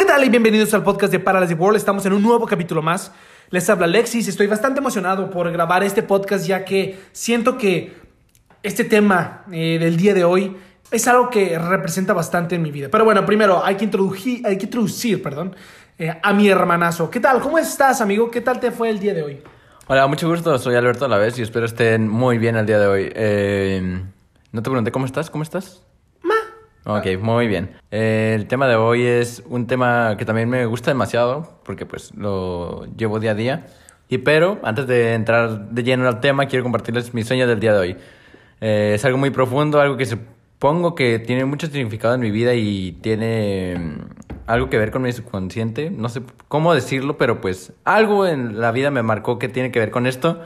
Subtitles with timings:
[0.00, 0.24] ¿qué tal?
[0.24, 1.76] Y bienvenidos al podcast de Paralysis World.
[1.76, 3.12] Estamos en un nuevo capítulo más.
[3.50, 4.28] Les habla Alexis.
[4.28, 7.92] Estoy bastante emocionado por grabar este podcast ya que siento que
[8.62, 10.56] este tema eh, del día de hoy
[10.90, 12.88] es algo que representa bastante en mi vida.
[12.90, 15.54] Pero bueno, primero hay que introducir, hay que introducir perdón,
[15.98, 17.10] eh, a mi hermanazo.
[17.10, 17.38] ¿Qué tal?
[17.42, 18.30] ¿Cómo estás, amigo?
[18.30, 19.42] ¿Qué tal te fue el día de hoy?
[19.86, 20.56] Hola, mucho gusto.
[20.56, 23.12] Soy Alberto a la vez y espero estén muy bien el día de hoy.
[23.14, 24.02] Eh,
[24.50, 25.28] no te pregunté cómo estás.
[25.28, 25.82] ¿Cómo estás?
[26.84, 26.98] Ma.
[26.98, 27.70] Ok, muy bien.
[27.90, 32.14] Eh, el tema de hoy es un tema que también me gusta demasiado porque pues
[32.14, 33.66] lo llevo día a día.
[34.08, 37.72] Y pero antes de entrar de lleno al tema, quiero compartirles mi sueño del día
[37.72, 37.96] de hoy.
[38.60, 42.54] Eh, es algo muy profundo, algo que supongo que tiene mucho significado en mi vida
[42.54, 44.00] y tiene mm,
[44.46, 45.90] algo que ver con mi subconsciente.
[45.90, 49.78] No sé cómo decirlo, pero pues algo en la vida me marcó que tiene que
[49.78, 50.40] ver con esto.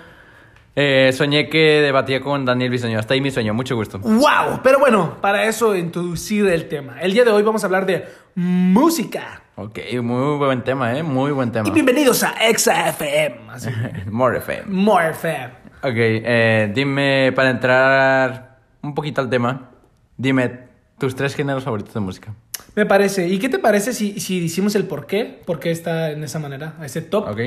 [0.77, 2.98] Eh, soñé que debatía con Daniel Bisoño.
[2.98, 3.55] Hasta ahí mi sueño.
[3.55, 3.98] Mucho gusto.
[4.01, 4.60] ¡Wow!
[4.62, 7.00] Pero bueno, para eso introducir el tema.
[7.00, 9.42] El día de hoy vamos a hablar de música.
[9.56, 11.05] Ok, muy buen tema, ¿eh?
[11.05, 11.69] Muy buen tema.
[11.69, 13.36] Y bienvenidos a XFM.
[13.50, 13.70] Así.
[14.11, 14.64] More FM.
[14.67, 15.64] More FM.
[15.84, 19.70] Ok, eh, dime, para entrar un poquito al tema,
[20.17, 20.64] dime
[20.98, 22.34] tus tres géneros favoritos de música.
[22.75, 23.28] Me parece.
[23.28, 25.41] ¿Y qué te parece si, si decimos el por qué?
[25.47, 26.75] ¿Por qué está en esa manera?
[26.83, 27.28] Ese top.
[27.28, 27.41] Ok,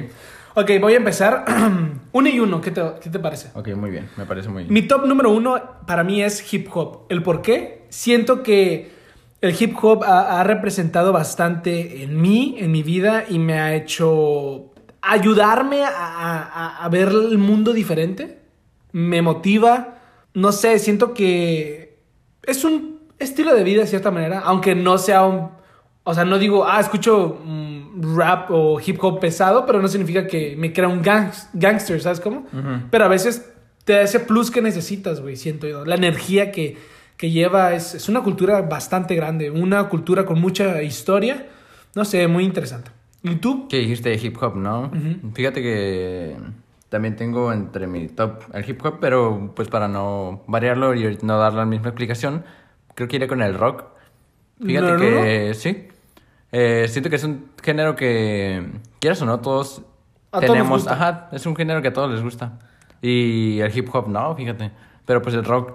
[0.59, 1.45] Ok, voy a empezar.
[2.11, 2.61] uno y uno.
[2.61, 3.49] ¿Qué te, qué te parece?
[3.53, 4.73] ok, muy bien, me parece muy bien.
[4.73, 7.05] Mi top número uno para mí es hip hop.
[7.09, 7.85] ¿El por qué?
[7.89, 8.91] Siento que
[9.41, 13.75] el hip hop ha, ha representado bastante en mí, en mi vida, y me ha
[13.75, 18.39] hecho ayudarme a, a- a ver el mundo diferente.
[18.93, 19.99] Me motiva.
[20.33, 21.99] No sé, siento que
[22.43, 25.56] es un estilo de vida de cierta manera, aunque no sea un...
[26.09, 30.25] O sea, no digo, ah, escucho mm, rap o hip hop pesado, pero no significa
[30.25, 32.45] que me crea un gangs- gangster, ¿sabes cómo?
[32.89, 35.83] Pero a veces te da ese plus que necesitas, güey, siento yo.
[35.83, 36.77] La energía que,
[37.17, 41.47] que lleva es, es una cultura bastante grande, una cultura con mucha historia.
[41.93, 42.89] No sé, muy interesante.
[43.23, 43.67] ¿Y tú?
[43.67, 44.89] ¿Qué dijiste de hip hop, no?
[45.33, 46.37] Fíjate que
[46.87, 51.37] también tengo entre mi top el hip hop, pero pues para no variarlo y no
[51.37, 52.45] dar la misma explicación,
[52.95, 53.83] creo que iré con el rock.
[54.65, 55.87] Fíjate No, no, que sí.
[56.51, 58.65] Eh, siento que es un género que,
[58.99, 59.81] quieras o no, todos
[60.31, 60.87] A tenemos.
[60.87, 62.59] Ajá, es un género que a todos les gusta.
[63.01, 64.71] Y el hip hop no, fíjate.
[65.05, 65.73] Pero pues el rock,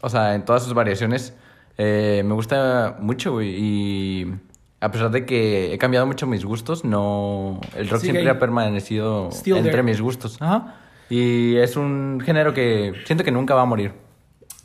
[0.00, 1.34] o sea, en todas sus variaciones,
[1.78, 3.54] eh, me gusta mucho, güey.
[3.56, 4.34] Y
[4.80, 7.60] a pesar de que he cambiado mucho mis gustos, no.
[7.76, 9.82] El rock siempre ha permanecido entre there.
[9.82, 10.40] mis gustos.
[10.40, 10.76] Ajá.
[11.10, 13.92] Y es un género que siento que nunca va a morir.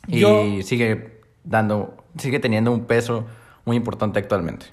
[0.06, 3.26] Y Yo- sigue dando, sigue teniendo un peso
[3.64, 4.66] muy importante actualmente.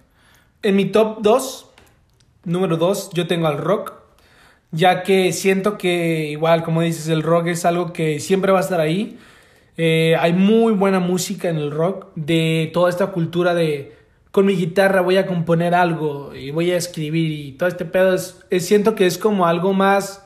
[0.66, 1.70] En mi top 2,
[2.46, 3.94] número 2, yo tengo al rock.
[4.72, 8.62] Ya que siento que, igual, como dices, el rock es algo que siempre va a
[8.62, 9.20] estar ahí.
[9.78, 12.08] Eh, hay muy buena música en el rock.
[12.16, 13.96] De toda esta cultura de
[14.32, 18.16] con mi guitarra voy a componer algo y voy a escribir y todo este pedo.
[18.16, 20.26] Es, es- siento que es como algo más.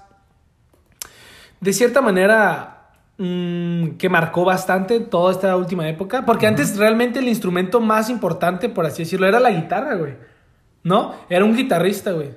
[1.60, 2.76] De cierta manera.
[3.22, 6.26] mm, que marcó bastante toda esta última época.
[6.26, 10.14] Porque antes realmente el instrumento más importante, por así decirlo, era la guitarra, güey.
[10.84, 11.14] ¿No?
[11.30, 12.30] Era un guitarrista, güey.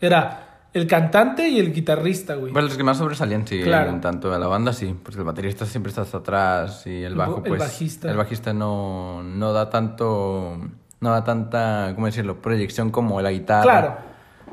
[0.00, 2.52] Era el cantante y el guitarrista, güey.
[2.52, 3.90] Bueno, los que más sobresalían, sí, Claro.
[3.90, 7.14] en tanto a la banda, sí, porque el baterista siempre está hasta atrás y el
[7.14, 8.10] bajo, bo- el pues, bajista.
[8.10, 10.56] el bajista no, no da tanto,
[11.00, 13.62] no da tanta, ¿cómo decirlo?, proyección como la guitarra.
[13.62, 13.96] Claro.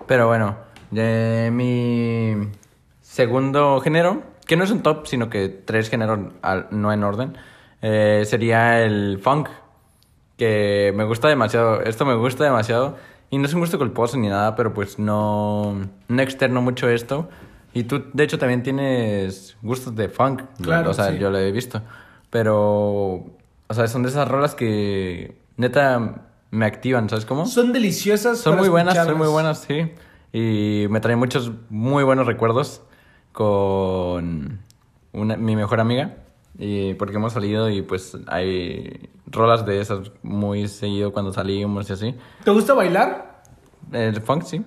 [0.07, 0.57] Pero bueno,
[0.91, 2.47] de mi
[3.02, 7.38] segundo género, que no es un top, sino que tres géneros al- no en orden,
[7.81, 9.50] eh, sería el funk,
[10.38, 12.96] que me gusta demasiado, esto me gusta demasiado,
[13.29, 15.75] y no es un gusto culposo ni nada, pero pues no,
[16.07, 17.29] no externo mucho esto.
[17.73, 21.17] Y tú, de hecho, también tienes gustos de funk, Claro, o sea, sí.
[21.19, 21.81] yo lo he visto,
[22.29, 22.55] pero,
[23.67, 27.45] o sea, son de esas rolas que neta me activan, ¿sabes cómo?
[27.45, 28.39] Son deliciosas.
[28.39, 29.91] Son para muy buenas, son muy buenas, sí.
[30.33, 32.81] Y me trae muchos muy buenos recuerdos
[33.31, 34.59] con
[35.13, 36.15] una- mi mejor amiga.
[36.59, 41.94] Y porque hemos salido y pues hay rolas de esas muy seguido cuando salimos y
[41.94, 42.16] así.
[42.44, 43.44] ¿Te gusta bailar?
[43.91, 44.63] El funk, sí.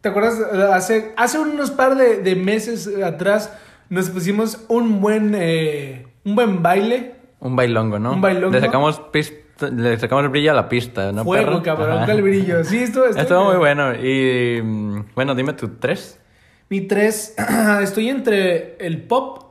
[0.00, 0.38] ¿Te acuerdas?
[0.38, 3.52] eh, Hace, hace unos par de, de meses atrás
[3.88, 7.16] nos pusimos un buen, eh, un buen baile.
[7.40, 8.12] Un bailongo, ¿no?
[8.12, 8.52] Un bailongo.
[8.52, 11.24] Le sacamos, pista, le sacamos el brillo a la pista, ¿no?
[11.24, 11.62] Fuego, perro?
[11.62, 12.62] cabrón, el brillo.
[12.64, 13.94] Sí, esto, esto Estuvo muy bueno.
[13.94, 16.20] Y mm, bueno, dime tu tres.
[16.68, 17.34] Mi tres,
[17.82, 19.49] estoy entre el pop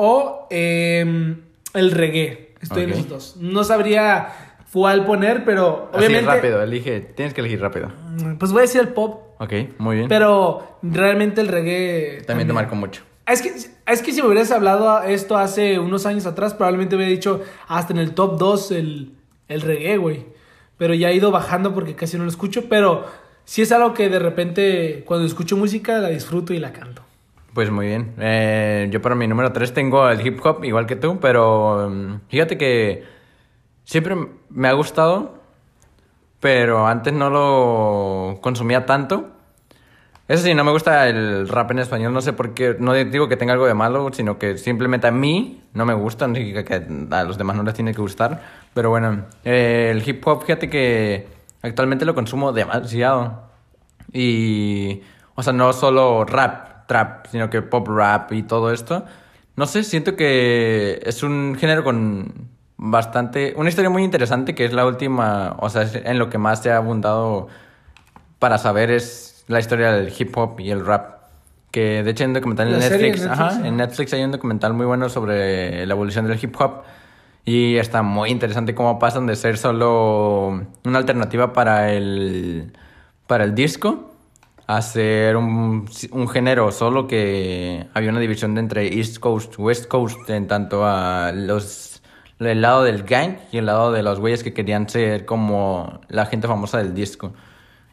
[0.00, 1.40] o em,
[1.74, 2.54] el reggae.
[2.60, 3.36] Estoy en esos dos.
[3.40, 4.28] No sabría
[4.72, 6.28] cuál poner, pero obviamente.
[6.30, 7.00] Así rápido, elige.
[7.00, 7.90] Tienes que elegir rápido.
[8.38, 10.08] Pues voy a decir el pop, Ok, muy bien.
[10.08, 12.22] pero realmente el reggae.
[12.26, 13.02] también te marcó mucho.
[13.26, 17.10] Es que, es que si me hubieras hablado esto hace unos años atrás, probablemente hubiera
[17.10, 19.12] dicho hasta en el top 2 el,
[19.48, 20.26] el reggae, güey.
[20.76, 22.68] Pero ya ha ido bajando porque casi no lo escucho.
[22.68, 23.04] Pero
[23.44, 27.02] sí es algo que de repente cuando escucho música la disfruto y la canto.
[27.54, 28.14] Pues muy bien.
[28.18, 32.20] Eh, yo para mi número 3 tengo el hip hop, igual que tú, pero mm,
[32.28, 33.04] fíjate que
[33.84, 34.16] siempre
[34.50, 35.34] me ha gustado,
[36.40, 39.30] pero antes no lo consumía tanto.
[40.28, 43.28] Eso sí, no me gusta el rap en español, no sé por qué, no digo
[43.28, 46.86] que tenga algo de malo, sino que simplemente a mí no me gusta, no que
[47.10, 48.42] a los demás no les tiene que gustar.
[48.74, 51.26] Pero bueno, eh, el hip hop, fíjate que
[51.62, 53.48] actualmente lo consumo demasiado.
[54.12, 55.02] Y,
[55.34, 59.04] o sea, no solo rap, trap, sino que pop rap y todo esto.
[59.54, 64.72] No sé, siento que es un género con bastante, una historia muy interesante que es
[64.72, 67.48] la última, o sea, es en lo que más se ha abundado
[68.38, 71.18] para saber es la historia del hip hop y el rap.
[71.70, 73.26] Que de hecho hay un documental en Netflix.
[73.26, 76.82] ajá, en Netflix hay un documental muy bueno sobre la evolución del hip hop.
[77.44, 82.72] Y está muy interesante cómo pasan de ser solo una alternativa para el,
[83.26, 84.14] para el disco
[84.68, 89.88] a ser un, un género solo que había una división de entre East Coast, West
[89.88, 92.02] Coast, en tanto a los
[92.38, 96.26] el lado del gang y el lado de los güeyes que querían ser como la
[96.26, 97.32] gente famosa del disco.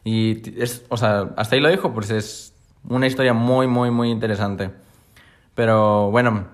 [0.04, 2.54] Y es, o sea, hasta ahí lo dejo, pues es
[2.86, 4.70] una historia muy, muy, muy interesante.
[5.54, 6.46] Pero bueno,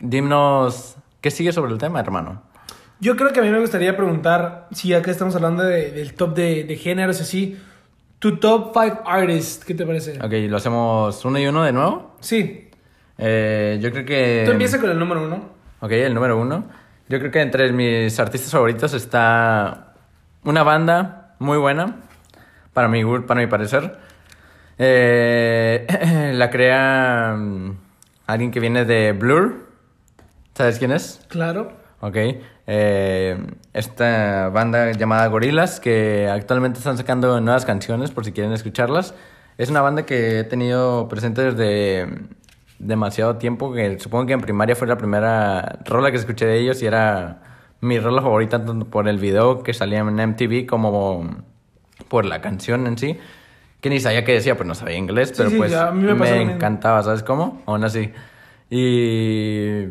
[0.00, 2.42] dinos, ¿qué sigue sobre el tema, hermano?
[3.00, 6.34] Yo creo que a mí me gustaría preguntar, si acá estamos hablando de, del top
[6.34, 7.58] de, de géneros así,
[8.20, 10.18] tu top 5 artists, ¿qué te parece?
[10.22, 12.14] Ok, ¿lo hacemos uno y uno de nuevo?
[12.20, 12.68] Sí.
[13.16, 14.42] Eh, yo creo que...
[14.44, 15.48] Tú empieza con el número uno.
[15.80, 16.66] Ok, el número uno.
[17.08, 19.94] Yo creo que entre mis artistas favoritos está
[20.44, 21.96] una banda muy buena
[22.74, 23.98] para mi, para mi parecer.
[24.78, 27.76] Eh, la crea mm,
[28.26, 29.66] alguien que viene de Blur.
[30.54, 31.22] ¿Sabes quién es?
[31.28, 31.79] Claro.
[32.00, 32.16] Ok.
[32.66, 33.36] Eh,
[33.72, 39.14] esta banda llamada Gorillaz, que actualmente están sacando nuevas canciones por si quieren escucharlas.
[39.58, 42.08] Es una banda que he tenido presente desde
[42.78, 46.82] demasiado tiempo, que supongo que en primaria fue la primera rola que escuché de ellos
[46.82, 47.42] y era
[47.82, 51.44] mi rola favorita tanto por el video que salía en MTV como
[52.08, 53.18] por la canción en sí.
[53.82, 57.62] Que ni sabía qué decía, pues no sabía inglés, pero pues me, encantaba, ¿sabes cómo?
[57.66, 58.12] Aún así.
[58.70, 59.84] Y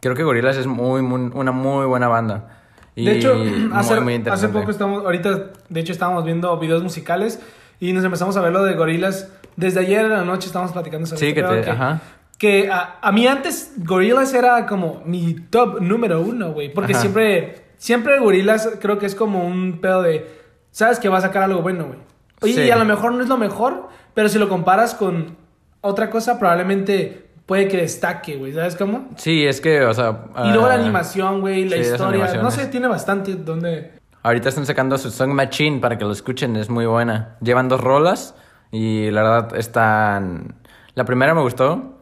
[0.00, 2.62] creo que Gorillaz es muy, una muy buena banda.
[2.94, 3.34] Y de hecho,
[3.74, 3.94] hace,
[4.30, 7.40] hace poco estamos, ahorita, de hecho, estábamos viendo videos musicales
[7.78, 9.28] y nos empezamos a ver lo de Gorillaz.
[9.56, 12.00] Desde ayer en la noche estábamos platicando sobre Sí, que te, ajá.
[12.38, 16.72] Que a, a, mí antes Gorillaz era como mi top número uno, güey.
[16.72, 20.26] Porque siempre, siempre Gorillaz creo que es como un pedo de
[20.70, 22.52] sabes que va a sacar algo bueno, güey.
[22.52, 25.36] Y a lo mejor no es lo mejor, pero si lo comparas con
[25.80, 28.52] otra cosa, probablemente puede que destaque, güey.
[28.52, 29.08] ¿Sabes cómo?
[29.16, 30.24] Sí, es que, o sea.
[30.44, 32.34] Y luego la ah, animación, güey, la historia.
[32.42, 33.92] No sé, tiene bastante donde.
[34.22, 37.36] Ahorita están sacando su Song Machine para que lo escuchen, es muy buena.
[37.40, 38.34] Llevan dos rolas
[38.72, 40.56] y la verdad están.
[40.94, 42.00] La primera me gustó.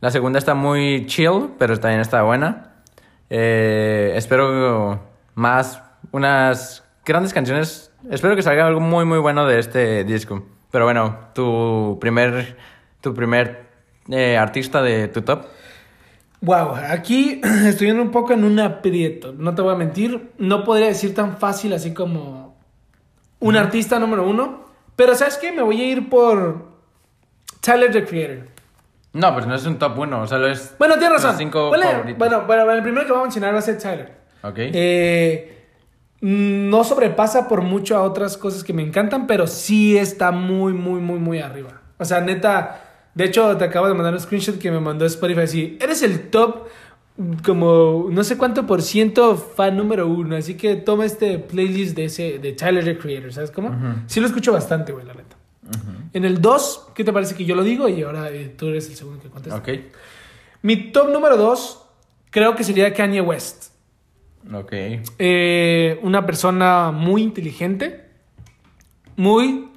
[0.00, 2.74] La segunda está muy chill, pero también está buena.
[3.28, 5.00] Eh, espero
[5.34, 5.82] más.
[6.12, 10.44] Unas grandes canciones Espero que salga algo muy, muy bueno de este disco.
[10.70, 12.56] Pero bueno, tu primer,
[13.00, 13.63] tu primer
[14.08, 15.46] eh, artista de tu top.
[16.40, 19.32] Wow, aquí estoy un poco en un aprieto.
[19.32, 20.32] No te voy a mentir.
[20.38, 22.56] No podría decir tan fácil así como
[23.40, 24.64] un artista número uno.
[24.96, 25.52] Pero ¿sabes qué?
[25.52, 26.66] Me voy a ir por
[27.60, 28.48] Tyler the Creator.
[29.14, 30.22] No, pues no es un top uno.
[30.22, 30.74] O sea, es.
[30.78, 31.38] Bueno, tienes razón.
[31.38, 34.12] Cinco bueno, bueno, el primero que voy a mencionar va a ser Tyler.
[34.42, 34.56] Ok.
[34.58, 35.66] Eh,
[36.20, 41.00] no sobrepasa por mucho a otras cosas que me encantan, pero sí está muy, muy,
[41.00, 41.80] muy, muy arriba.
[41.98, 45.40] O sea, neta, de hecho, te acabo de mandar un screenshot que me mandó Spotify
[45.40, 46.68] así, eres el top
[47.44, 52.06] como no sé cuánto por ciento fan número uno, así que toma este playlist de
[52.06, 53.70] ese de Tyler the Creator, ¿sabes cómo?
[54.06, 55.36] Sí lo escucho bastante, güey, la neta.
[56.12, 57.88] En el 2, ¿qué te parece que yo lo digo?
[57.88, 59.58] Y ahora eh, tú eres el segundo que contesta.
[59.58, 59.68] Ok.
[60.62, 61.86] Mi top número 2
[62.30, 63.72] creo que sería Kanye West.
[64.52, 64.72] Ok.
[65.18, 68.08] Eh, una persona muy inteligente,
[69.16, 69.70] muy...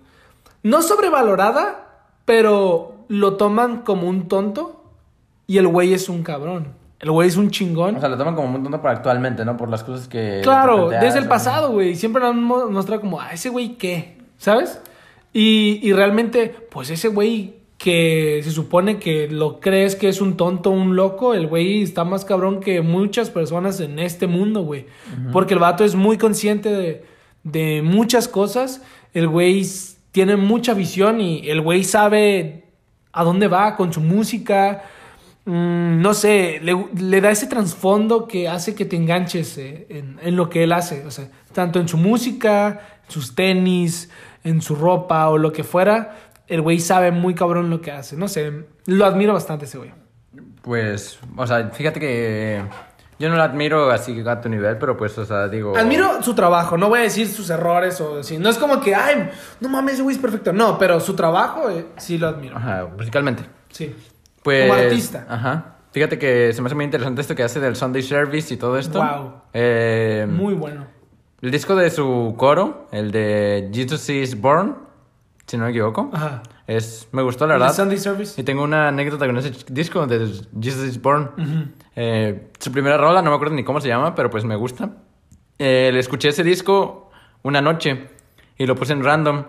[0.63, 4.83] No sobrevalorada, pero lo toman como un tonto
[5.45, 6.73] y el güey es un cabrón.
[6.99, 7.95] El güey es un chingón.
[7.95, 9.55] O sea, lo toman como un tonto para actualmente, ¿no?
[9.55, 10.41] Por las cosas que...
[10.43, 11.95] Claro, desde el pasado, güey.
[11.95, 14.81] Siempre nos han mostrado como, ah, ese güey qué, ¿sabes?
[15.31, 20.35] Y, y realmente, pues ese güey que se supone que lo crees que es un
[20.35, 24.87] tonto, un loco, el güey está más cabrón que muchas personas en este mundo, güey.
[25.31, 27.05] Porque el vato es muy consciente de,
[27.43, 28.81] de muchas cosas,
[29.13, 29.63] el güey
[30.11, 32.66] tiene mucha visión y el güey sabe
[33.17, 34.83] a dónde va con su música.
[35.45, 40.35] Mm, no sé, le, da ese trasfondo que hace que te enganches eh, en, en,
[40.35, 41.05] lo que él hace.
[41.05, 44.09] O sea, tanto en su música, sus tenis,
[44.43, 46.15] en su ropa o lo que fuera,
[46.47, 48.15] el güey sabe muy cabrón lo que hace.
[48.15, 49.91] No sé, lo admiro bastante ese güey.
[50.61, 52.61] Pues, o sea, fíjate que
[53.19, 55.75] yo no lo admiro así a tu nivel, pero pues, o sea, digo...
[55.75, 58.37] Admiro su trabajo, no voy a decir sus errores o así.
[58.37, 60.53] No es como que, ay, no mames, ese güey es perfecto.
[60.53, 62.57] No, pero su trabajo eh, sí lo admiro.
[62.57, 63.43] Ajá, musicalmente.
[63.69, 63.95] Sí.
[64.43, 65.25] Pues, Como artista.
[65.27, 65.77] Ajá.
[65.91, 68.77] Fíjate que se me hace muy interesante esto que hace del Sunday Service y todo
[68.77, 68.99] esto.
[68.99, 69.33] Wow.
[69.53, 70.85] Eh, Muy bueno.
[71.41, 74.75] El disco de su coro, el de Jesus is Born,
[75.47, 76.09] si no me equivoco.
[76.13, 76.43] Ajá.
[76.67, 77.73] Es, me gustó, la verdad.
[77.73, 78.39] Sunday Service.
[78.39, 80.19] Y tengo una anécdota con ese disco de
[80.61, 81.73] Jesus is Born.
[81.95, 84.91] Eh, su primera rola, no me acuerdo ni cómo se llama, pero pues me gusta.
[85.57, 87.09] Eh, le escuché ese disco
[87.43, 88.09] una noche
[88.57, 89.45] y lo puse en random.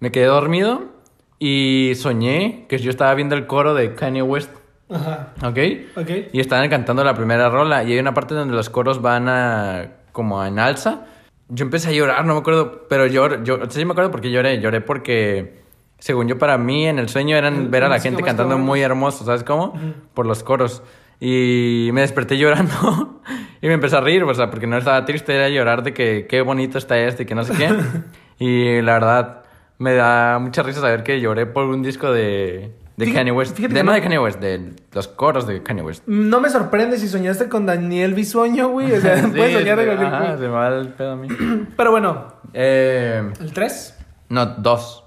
[0.00, 0.94] Me quedé dormido
[1.38, 4.50] y soñé que yo estaba viendo el coro de Kanye West.
[4.90, 5.34] Ajá.
[5.44, 5.58] ¿Ok?
[5.96, 6.10] Ok.
[6.32, 9.90] Y estaban cantando la primera rola y hay una parte donde los coros van a
[10.12, 11.06] como en alza.
[11.48, 14.60] Yo empecé a llorar, no me acuerdo, pero yo, yo sí me acuerdo porque lloré,
[14.60, 15.62] lloré porque
[15.98, 19.24] según yo para mí en el sueño eran ver a la gente cantando muy hermoso,
[19.24, 19.78] ¿sabes cómo?
[20.14, 20.82] Por los coros.
[21.20, 23.20] Y me desperté llorando
[23.62, 26.26] y me empecé a reír, o sea, porque no estaba triste, era llorar de que
[26.26, 27.70] qué bonito está este y que no sé qué.
[28.38, 29.44] y la verdad
[29.78, 33.56] me da mucha risa saber que lloré por un disco de, de Fíjate- Kanye West.
[33.56, 36.04] fíjate De, que no no- de Kanye West, de los coros de Kanye West.
[36.06, 38.92] No me sorprende si soñaste con Daniel Bisueño, güey.
[38.92, 41.28] O sea, Sí, puedes soñar de cualquier ajá, se me va el pedo a mí.
[41.76, 43.98] Pero bueno, Eh, el 3.
[44.28, 45.04] no, dos.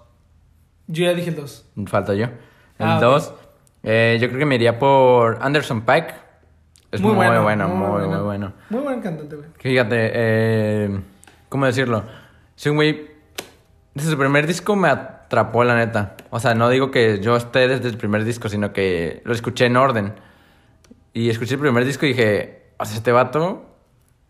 [0.87, 1.65] Yo ya dije el 2.
[1.85, 2.25] Falta yo.
[2.25, 3.01] El Ah, ok.
[3.01, 3.33] dos.
[3.83, 6.13] eh, yo creo que me iría por Anderson Paak.
[6.91, 8.53] Es muy, bueno, bueno, muy, muy bueno.
[8.69, 9.49] Muy buen cantante, güey.
[9.59, 11.01] Fíjate, eh,
[11.49, 12.03] ¿cómo decirlo?
[12.55, 13.07] Sí, güey.
[13.93, 14.89] Desde su primer disco me
[15.27, 16.15] atrapó, la neta.
[16.29, 19.65] O sea, no digo que yo esté desde el primer disco, sino que lo escuché
[19.65, 20.13] en orden.
[21.13, 23.65] Y escuché el primer disco y dije, o sea, este vato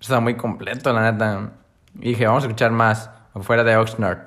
[0.01, 1.51] está muy completo, la neta.
[1.95, 4.19] Y dije, vamos a escuchar más, afuera de Oxnard.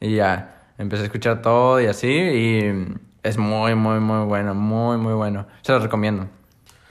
[0.00, 2.08] Y ya, empecé a escuchar todo y así.
[2.08, 5.46] Y es muy, muy, muy bueno, muy, muy bueno.
[5.62, 6.26] Se lo recomiendo.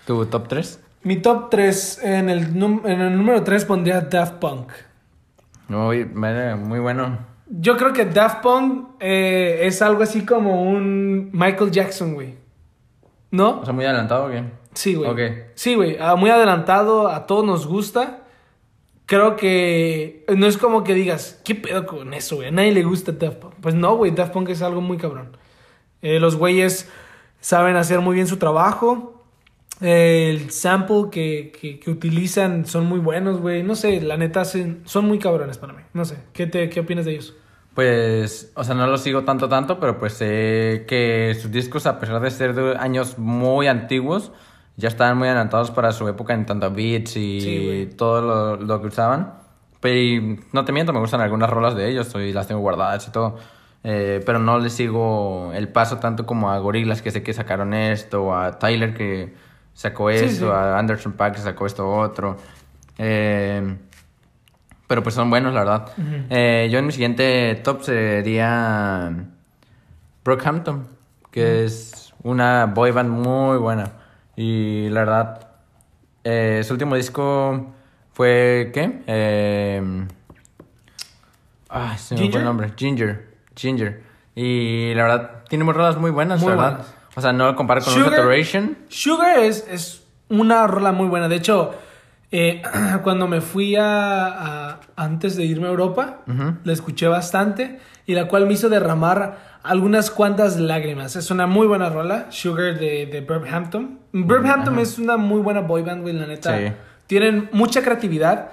[0.07, 0.79] ¿Tu top 3?
[1.03, 4.71] Mi top 3, en el, en el número 3 pondría Daft Punk.
[5.67, 7.34] Muy, muy bueno.
[7.47, 12.35] Yo creo que Daft Punk eh, es algo así como un Michael Jackson, güey.
[13.31, 13.59] ¿No?
[13.59, 14.43] O sea, muy adelantado o qué?
[14.73, 15.43] Sí, güey.
[15.55, 15.97] Sí, güey.
[15.99, 18.23] Ah, muy adelantado, a todos nos gusta.
[19.05, 22.47] Creo que no es como que digas, ¿qué pedo con eso, güey?
[22.47, 23.53] A nadie le gusta Daft Punk.
[23.61, 24.11] Pues no, güey.
[24.11, 25.37] Daft Punk es algo muy cabrón.
[26.01, 26.89] Eh, los güeyes
[27.39, 29.14] saben hacer muy bien su trabajo.
[29.81, 33.63] El sample que, que, que utilizan son muy buenos, güey.
[33.63, 35.83] No sé, la neta son muy cabrones para mí.
[35.93, 36.17] No sé.
[36.33, 37.35] ¿Qué, te, qué opinas de ellos?
[37.73, 41.99] Pues, o sea, no lo sigo tanto, tanto, pero pues sé que sus discos, a
[41.99, 44.31] pesar de ser de años muy antiguos,
[44.77, 48.81] ya estaban muy adelantados para su época en tanto beats y Sí, todo lo, lo
[48.81, 49.33] que usaban.
[49.81, 53.11] Pero no te miento, me gustan algunas rolas de ellos y las tengo guardadas y
[53.11, 53.37] todo.
[53.83, 57.73] Eh, pero no le sigo el paso tanto como a Gorillaz, que sé que sacaron
[57.73, 59.33] esto, o a Tyler, que
[59.75, 60.51] sacó Sí, esto, sí.
[60.51, 62.37] a Anderson que sacó esto otro.
[62.97, 63.75] Eh,
[64.87, 65.91] pero pues son buenos, la verdad.
[66.29, 69.11] Eh, yo en mi siguiente top sería
[70.23, 70.87] Brockhampton,
[71.29, 73.91] que es una boy band muy buena.
[74.35, 75.47] Y la verdad,
[76.23, 77.73] eh, su último disco
[78.13, 79.01] fue, ¿qué?
[79.07, 80.07] Eh,
[81.69, 82.39] ah, se me fue ¿Ginger?
[82.41, 82.73] el nombre.
[82.75, 83.35] Ginger.
[83.55, 84.03] Ginger.
[84.35, 86.85] Y la verdad, tiene muy rolas muy buenas, Muy la verdad.
[87.15, 88.77] O sea, no lo comparo con Sugar- un Saturation.
[88.89, 91.27] Sugar es, es una rola muy buena.
[91.29, 91.73] De hecho,
[92.31, 92.61] eh,
[93.03, 96.21] cuando me fui a, a- antes de irme a Europa,
[96.63, 101.15] la escuché bastante y la cual me hizo derramar algunas cuantas lágrimas.
[101.15, 103.97] Es una muy buena rola, Sugar de, de Birmingham.
[104.11, 106.57] Birmingham es una muy buena boy band, güey, la neta.
[106.57, 106.73] Sí.
[107.07, 108.49] Tienen mucha creatividad.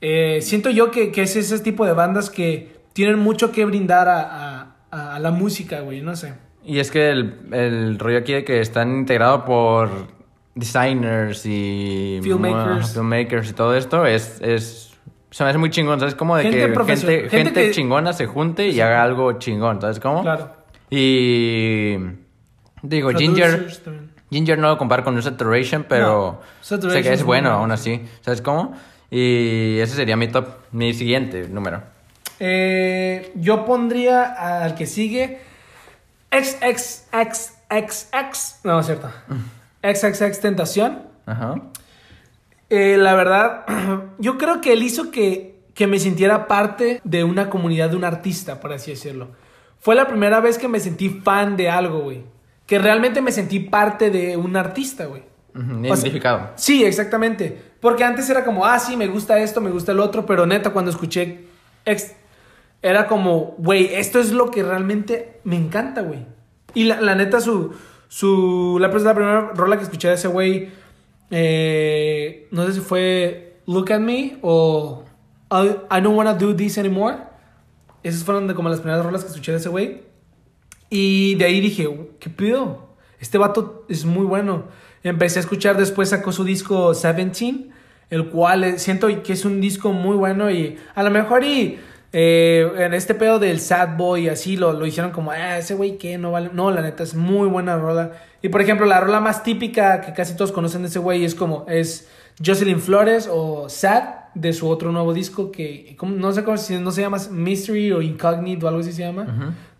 [0.00, 4.08] Eh, siento yo que, que es ese tipo de bandas que tienen mucho que brindar
[4.08, 6.34] a, a- a la música, güey, no sé.
[6.68, 9.88] Y es que el, el rollo aquí de que están integrados por
[10.54, 12.92] designers y Filmmakers.
[12.92, 14.94] Filmmakers y todo esto es, es
[15.30, 16.14] se me hace muy chingón, ¿sabes?
[16.14, 19.80] Como de Gente que gente, gente gente que- chingona se junte y haga algo chingón,
[19.80, 20.20] ¿sabes cómo?
[20.22, 20.50] Claro.
[20.90, 21.96] Y
[22.82, 24.10] digo, Ginger, también.
[24.30, 27.50] Ginger no lo comparo con un Saturation, pero No, Saturation sé que es es bueno
[27.50, 27.94] aún sí.
[27.94, 28.74] así, ¿sabes cómo?
[29.10, 31.82] Y ese sería mi top, mi siguiente número.
[32.40, 34.24] Eh, yo pondría
[34.64, 35.40] al que sigue
[36.32, 37.10] XXXXX.
[38.64, 39.10] No, es cierto.
[39.82, 41.02] XXX Tentación.
[41.26, 41.56] Ajá.
[42.70, 43.64] Eh, la verdad,
[44.18, 48.04] yo creo que él hizo que, que me sintiera parte de una comunidad de un
[48.04, 49.28] artista, por así decirlo.
[49.78, 52.24] Fue la primera vez que me sentí fan de algo, güey.
[52.66, 55.22] Que realmente me sentí parte de un artista, güey.
[55.54, 56.50] Sea, Identificado.
[56.56, 57.58] Sí, exactamente.
[57.80, 60.70] Porque antes era como, ah, sí, me gusta esto, me gusta el otro, pero neta,
[60.70, 61.46] cuando escuché
[62.82, 66.26] era como, güey, esto es lo que realmente me encanta, güey.
[66.74, 67.72] Y la, la neta, su,
[68.08, 70.70] su, la, la primera rola que escuché de ese güey,
[71.30, 75.04] eh, no sé si fue Look at Me o
[75.50, 77.18] I, Don't Wanna Do This Anymore.
[78.02, 80.02] Esas fueron de como las primeras rolas que escuché de ese güey.
[80.90, 81.88] Y de ahí dije,
[82.20, 82.94] ¿qué pido?
[83.20, 84.64] Este vato es muy bueno.
[85.02, 87.70] Empecé a escuchar después, sacó su disco 17,
[88.10, 91.78] el cual eh, siento que es un disco muy bueno y a lo mejor y
[92.12, 95.98] eh, en este pedo del sad boy así lo, lo hicieron como, ah, ese güey
[95.98, 96.50] que no vale.
[96.52, 98.12] No, la neta es muy buena rola.
[98.42, 101.34] Y por ejemplo, la rola más típica que casi todos conocen de ese güey es
[101.34, 102.08] como, es
[102.44, 106.78] Jocelyn Flores o Sad de su otro nuevo disco que como- no sé cómo si
[106.78, 109.24] no se llama Mystery o Incognito o algo así se llama,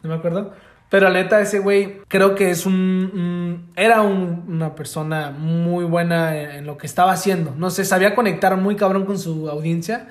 [0.02, 0.52] no me acuerdo.
[0.90, 3.70] Pero la neta, ese güey creo que es un.
[3.76, 7.54] era un- una persona muy buena en, en lo que estaba haciendo.
[7.56, 10.08] No sé, sabía conectar muy cabrón con su audiencia.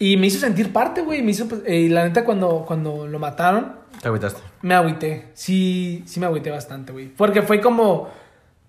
[0.00, 1.22] Y me hizo sentir parte, güey.
[1.22, 1.46] Me hizo.
[1.46, 4.40] pues, eh, y la neta, cuando, cuando lo mataron, Te agüitaste.
[4.62, 5.28] me agüité.
[5.34, 7.08] Sí, sí me agüité bastante, güey.
[7.08, 8.08] Porque fue como.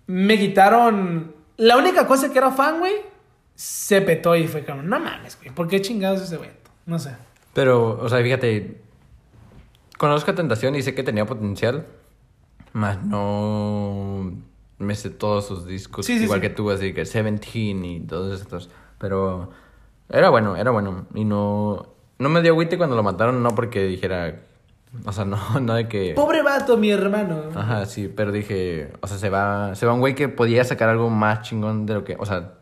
[0.06, 1.34] Me quitaron.
[1.56, 2.92] La única cosa que era fan, güey,
[3.54, 5.50] se petó y fue como, no mames, güey.
[5.54, 6.70] ¿Por qué chingados ese evento?
[6.86, 7.10] No sé.
[7.54, 8.80] Pero, o sea, fíjate,
[9.98, 11.86] conozco a Tentación y sé que tenía potencial,
[12.72, 14.32] más no
[14.78, 16.48] me sé todos sus discos, Sí, sí, igual sí.
[16.48, 19.50] que tú, así que Seventeen y todos estos, pero
[20.12, 21.86] era bueno, era bueno, y no,
[22.18, 24.40] no me dio agüite cuando lo mataron, no porque dijera,
[25.04, 26.12] o sea, no, no de que...
[26.14, 27.42] Pobre vato, mi hermano.
[27.54, 30.88] Ajá, sí, pero dije, o sea, se va, se va un güey que podía sacar
[30.88, 32.52] algo más chingón de lo que, o sea,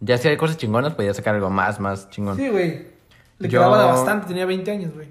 [0.00, 2.36] ya si hay cosas chingonas, podía sacar algo más, más chingón.
[2.36, 2.86] Sí, güey.
[3.38, 5.08] Le Yo- quedaba bastante, tenía 20 años, güey.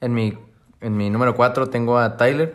[0.00, 0.36] En mi,
[0.80, 2.54] en mi número 4 tengo a Tyler.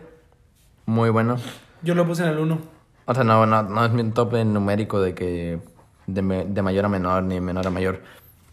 [0.86, 1.36] Muy bueno.
[1.82, 2.58] Yo lo puse en el 1.
[3.06, 5.60] O sea, no, no, no es mi top en numérico de que
[6.08, 8.00] de, me- de mayor a menor ni menor a mayor.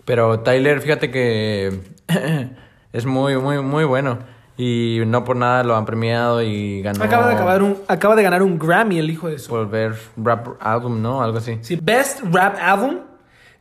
[0.05, 1.79] Pero Tyler, fíjate que
[2.93, 4.19] es muy, muy, muy bueno.
[4.55, 8.21] Y no por nada lo han premiado y ganó Acaba, de acabar un, acaba de
[8.21, 9.51] ganar un Grammy, el hijo de su.
[9.51, 11.23] Volver Rap Album, ¿no?
[11.23, 11.57] Algo así.
[11.61, 12.99] Sí, Best Rap Album.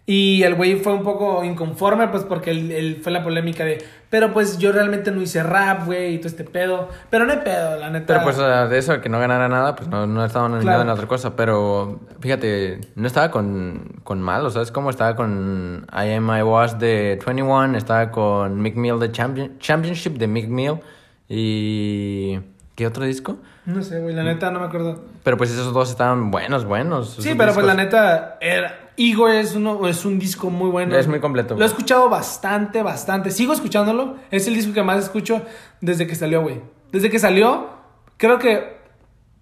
[0.05, 3.79] Y el güey fue un poco inconforme, pues porque él, él fue la polémica de.
[4.11, 6.89] Pero pues yo realmente no hice rap, güey, y todo este pedo.
[7.09, 8.07] Pero no hay pedo, la neta.
[8.09, 10.91] Pero pues de eso, que no ganara nada, pues no, no estaba nominado Claro.
[10.91, 11.37] en otra cosa.
[11.37, 16.29] Pero fíjate, no estaba con, con mal, o sea, es como estaba con I Am
[16.37, 20.81] I Was de 21, estaba con Mick Mill de Champion- Championship de Mick Mill
[21.29, 22.41] y...
[22.83, 23.37] ¿Qué otro disco?
[23.65, 25.05] No sé, güey, la neta no me acuerdo.
[25.23, 27.17] Pero pues esos dos estaban buenos, buenos.
[27.21, 28.39] Sí, pero pues la neta.
[28.41, 30.97] Era, Igor es, uno, es un disco muy bueno.
[30.97, 33.31] Es muy completo, Lo he escuchado bastante, bastante.
[33.31, 34.17] Sigo escuchándolo.
[34.33, 35.43] Es el disco que más escucho
[35.81, 36.61] desde que salió, güey.
[36.91, 37.69] Desde que salió,
[38.17, 38.79] creo que.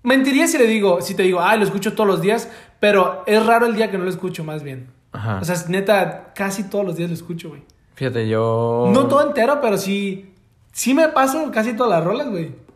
[0.03, 3.47] Mentiría si le digo, si te digo, ay, lo escucho todos los días, pero es
[3.47, 4.89] raro el día que no lo escucho, más bien.
[5.13, 5.39] Ajá.
[5.41, 7.63] O sea, neta, casi todos los días lo escucho, güey.
[7.95, 8.91] Fíjate, yo...
[8.93, 10.35] No todo entero, pero sí.
[10.73, 12.69] Sí me paso casi todas las rolas, güey.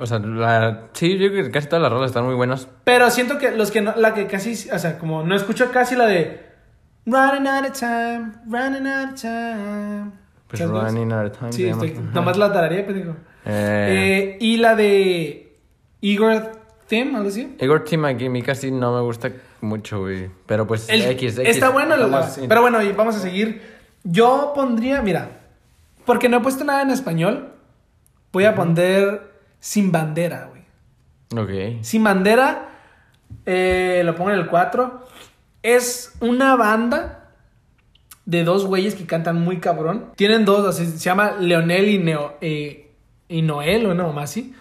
[0.00, 0.82] O sea, la...
[0.92, 2.68] sí, yo creo que casi todas las rolas están muy buenas.
[2.84, 5.96] Pero siento que los que no, la que casi, o sea, como no escucho casi
[5.96, 6.46] la de
[7.06, 10.10] Running out of time, running out of time.
[10.48, 10.62] Pues.
[10.66, 11.52] Running Out of Time.
[11.52, 13.16] Sí, estoy, nomás la tararía, pendejo.
[13.44, 15.56] Eh, Eh, y la de
[16.00, 16.52] Igor
[16.86, 17.54] Tim, algo así.
[17.60, 19.30] Igor Team aquí a mí casi no me gusta
[19.60, 20.30] mucho, güey.
[20.46, 21.48] Pero pues El- X, X.
[21.48, 22.42] Está bueno, Vamos, sí.
[22.48, 23.60] pero bueno, y vamos a seguir.
[24.04, 25.28] Yo pondría, mira,
[26.06, 27.52] porque no he puesto nada en español,
[28.32, 29.27] voy a poner
[29.60, 30.62] Sin Bandera, güey.
[31.42, 31.82] Ok.
[31.82, 32.68] Sin Bandera,
[33.44, 35.06] eh, lo pongo en el 4.
[35.62, 37.32] Es una banda
[38.24, 40.12] de dos güeyes que cantan muy cabrón.
[40.16, 42.92] Tienen dos, así, se llama Leonel y, Neo, eh,
[43.28, 44.54] y Noel, o no, más así.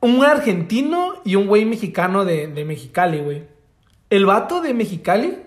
[0.00, 3.44] Un argentino y un güey mexicano de, de Mexicali, güey.
[4.10, 5.38] El vato de Mexicali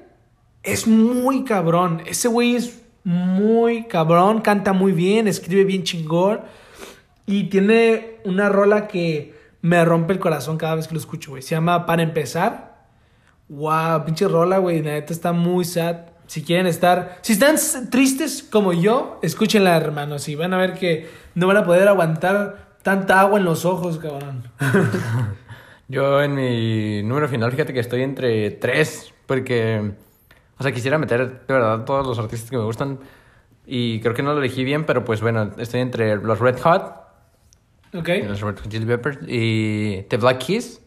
[0.64, 2.02] es muy cabrón.
[2.06, 6.42] Ese güey es muy cabrón, canta muy bien, escribe bien chingón.
[7.26, 11.42] Y tiene una rola que me rompe el corazón cada vez que lo escucho, güey.
[11.42, 12.86] Se llama Para empezar.
[13.50, 14.82] Wow, pinche rola, güey.
[14.82, 15.98] La neta está muy sad.
[16.28, 17.20] Si quieren estar.
[17.22, 17.56] Si están
[17.90, 20.28] tristes como yo, escúchenla, hermanos.
[20.28, 23.98] Y van a ver que no van a poder aguantar tanta agua en los ojos,
[23.98, 24.44] cabrón.
[25.88, 29.92] Yo en mi número final, fíjate que estoy entre tres, porque,
[30.58, 33.00] o sea, quisiera meter de verdad todos los artistas que me gustan
[33.68, 37.05] y creo que no lo elegí bien, pero pues bueno, estoy entre los Red Hot,
[37.96, 38.10] ¿Ok?
[38.28, 40.82] los Red Hot Chili Peppers y The Black Keys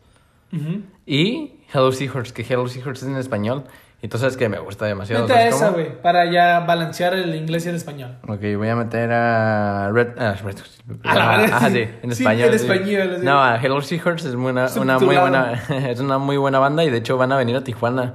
[0.53, 0.83] Ujú.
[1.07, 3.65] y Hello Seahorse, que Hello Seahorse es en español
[4.01, 5.27] y tú sabes que me gusta demasiado.
[5.27, 6.01] ¿sabes esa, güey.
[6.01, 8.17] Para ya balancear el inglés y el español.
[8.29, 10.57] Ok, voy a meter a Red, ah, Red.
[11.03, 11.75] A la Ah, ah, sí.
[11.85, 12.53] sí, en Sí, español.
[12.53, 12.65] en sí.
[12.67, 13.25] español, así.
[13.25, 15.53] No, a Hello Seahorse es una, una muy buena,
[15.91, 18.15] es una muy buena banda y de hecho van a venir a Tijuana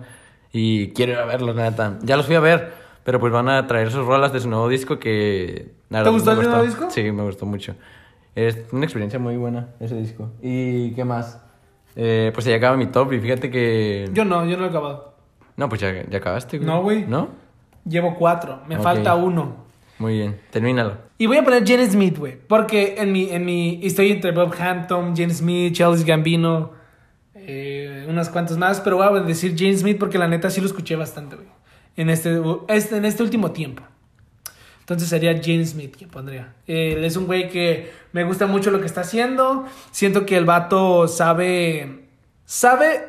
[0.53, 1.97] y quiero ir a verlos, neta.
[2.03, 2.71] Ya los fui a ver,
[3.03, 5.73] Pero pues van a traer sus rolas de su nuevo disco que...
[5.89, 6.89] la ¿Te gustó el nuevo disco?
[6.89, 7.75] Sí, me gustó mucho.
[8.35, 10.31] Es una experiencia muy buena ese disco.
[10.41, 11.39] ¿Y qué más?
[11.95, 14.09] Eh, pues ya acaba mi top y fíjate que...
[14.13, 15.13] Yo no, yo no lo he acabado.
[15.55, 16.67] No, pues ya, ya acabaste, güey.
[16.67, 17.05] No, güey.
[17.05, 17.29] ¿No?
[17.85, 19.63] Llevo cuatro, me falta uno.
[19.99, 20.97] Muy bien, termínalo.
[21.17, 22.37] Y voy a poner Jen Smith, güey.
[22.47, 26.71] Porque en mi, en mi estoy entre Bob Hampton, Jen Smith, Charles Gambino,
[27.35, 28.81] eh, unas cuantas más.
[28.81, 31.47] Pero voy a decir Jen Smith porque la neta sí lo escuché bastante, güey.
[31.95, 33.83] En este, este, en este último tiempo.
[34.83, 36.55] Entonces sería Jen Smith que pondría.
[36.67, 39.65] Él es un güey que me gusta mucho lo que está haciendo.
[39.91, 42.09] Siento que el vato sabe.
[42.45, 43.05] Sabe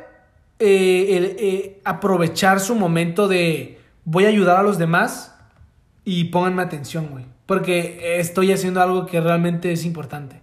[0.59, 5.35] eh, eh, aprovechar su momento de voy a ayudar a los demás
[6.05, 7.25] y pónganme atención, güey.
[7.45, 10.39] Porque estoy haciendo algo que realmente es importante.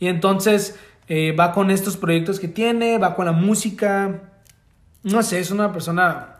[0.00, 4.22] Y entonces eh, va con estos proyectos que tiene, va con la música.
[5.02, 6.30] No sé, es una persona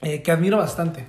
[0.00, 1.06] que admiro bastante.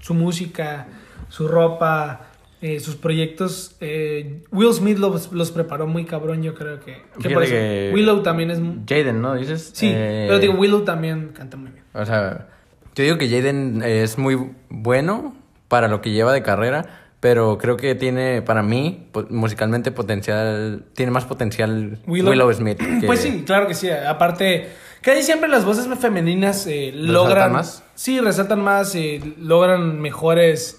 [0.00, 0.88] Su música,
[1.32, 2.26] su ropa,
[2.60, 3.74] eh, sus proyectos.
[3.80, 7.02] eh, Will Smith los, los preparó muy cabrón, yo creo que.
[7.20, 8.60] que por eso- que- Willow también es.
[8.86, 9.34] Jaden, ¿no?
[9.34, 9.70] Dices.
[9.74, 11.84] Sí, Eh, pero digo, Willow también canta muy bien.
[11.94, 12.48] O sea,
[12.94, 15.34] yo digo que Jaden es muy bueno
[15.68, 16.84] para lo que lleva de carrera,
[17.20, 22.78] pero creo que tiene, para mí, musicalmente potencial, tiene más potencial Willow, Smith.
[23.00, 23.88] que- Pues sí, claro que sí.
[23.90, 24.68] Aparte,
[25.00, 27.52] casi siempre las voces femeninas eh, logran.
[27.52, 27.82] más?
[27.94, 30.78] Sí, resaltan más, eh, logran mejores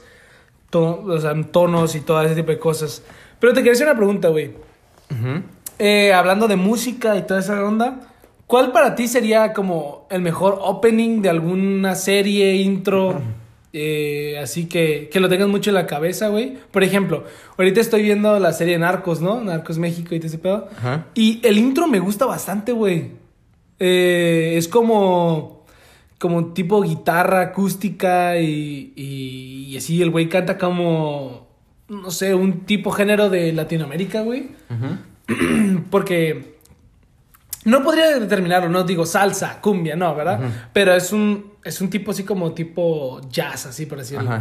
[0.73, 3.03] to- o sea, tonos y todo ese tipo de cosas.
[3.39, 4.51] Pero te quería hacer una pregunta, güey.
[5.79, 7.99] Eh, hablando de música y toda esa onda,
[8.47, 13.21] ¿cuál para ti sería como el mejor opening de alguna serie, intro?
[13.75, 16.57] eh, así que, que lo tengas mucho en la cabeza, güey.
[16.71, 17.23] Por ejemplo,
[17.57, 19.41] ahorita estoy viendo la serie Narcos, ¿no?
[19.41, 20.67] Narcos México y todo ese pedo.
[21.15, 23.11] Y el intro me gusta bastante, güey.
[23.79, 25.62] Eh, es como.
[26.23, 31.49] Como tipo guitarra acústica y, y, y así el güey canta como.
[31.89, 34.51] No sé, un tipo género de Latinoamérica, güey.
[35.89, 36.59] Porque
[37.65, 40.39] no podría determinarlo, no digo salsa, cumbia, no, ¿verdad?
[40.71, 44.31] Pero es un, es un tipo así como tipo jazz, así por decirlo.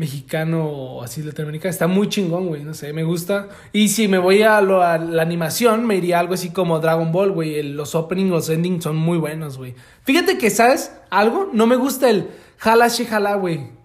[0.00, 1.70] Mexicano o así latinoamericano.
[1.70, 3.48] Está muy chingón, güey, no sé, me gusta.
[3.72, 7.12] Y si me voy a, lo- a la animación, me iría algo así como Dragon
[7.12, 7.54] Ball, güey.
[7.60, 9.74] El- Los openings, los endings son muy buenos, güey.
[10.04, 11.50] Fíjate que, ¿sabes algo?
[11.52, 13.78] No me gusta el jala, she, jala, güey.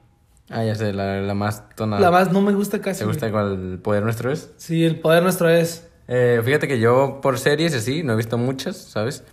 [0.49, 2.01] Ah, ya sé, la, la más tonada.
[2.01, 2.99] La más no me gusta casi.
[2.99, 3.31] ¿Te gusta güey.
[3.31, 4.51] cuál poder nuestro es?
[4.57, 5.87] Sí, el poder nuestro es.
[6.07, 9.23] Eh, fíjate que yo por series así, no he visto muchas, ¿sabes?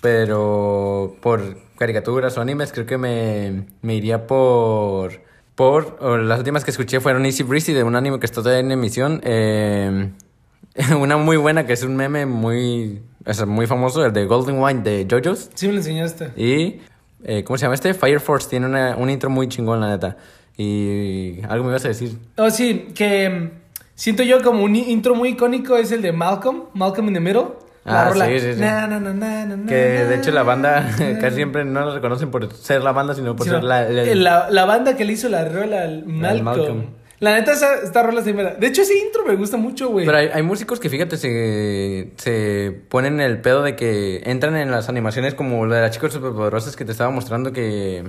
[0.00, 5.26] Pero por caricaturas o animes creo que me, me iría por...
[5.58, 5.98] Por...
[6.00, 8.70] o las últimas que escuché fueron Easy Breezy de un anime que está todavía en
[8.70, 9.20] emisión.
[9.24, 10.12] eh,
[11.00, 13.02] una muy buena que es un meme muy...
[13.26, 15.50] sea, muy famoso, el de Golden Wine de JoJo's.
[15.54, 16.30] Sí, me lo enseñaste.
[16.36, 16.76] Y...
[17.24, 17.92] eh, ¿Cómo se llama este?
[17.92, 20.16] Fire Force tiene una, un intro muy chingón, la neta.
[20.56, 21.40] Y...
[21.48, 22.16] Algo me ibas a decir.
[22.36, 23.50] Oh, sí, que mm,
[23.96, 27.46] siento yo como un intro muy icónico es el de Malcolm, Malcolm in the Middle.
[27.84, 28.26] La Ah, rola.
[28.26, 28.60] sí, sí, sí.
[28.60, 30.86] Na, na, na, Que de hecho la banda
[31.20, 33.88] casi siempre no la reconocen por ser la banda, sino por Sí, ser la...
[33.88, 36.44] la- la, la banda que le hizo la rola al Malcolm.
[36.44, 36.84] Malcolm.
[37.20, 39.88] La neta, esa, esta rola sí me da- De hecho, ese intro me gusta mucho,
[39.88, 40.06] güey.
[40.06, 44.70] Pero hay, hay músicos que, fíjate, se, se ponen el pedo de que entran en
[44.70, 48.04] las animaciones como la de las chicas superpoderosas que te estaba mostrando que,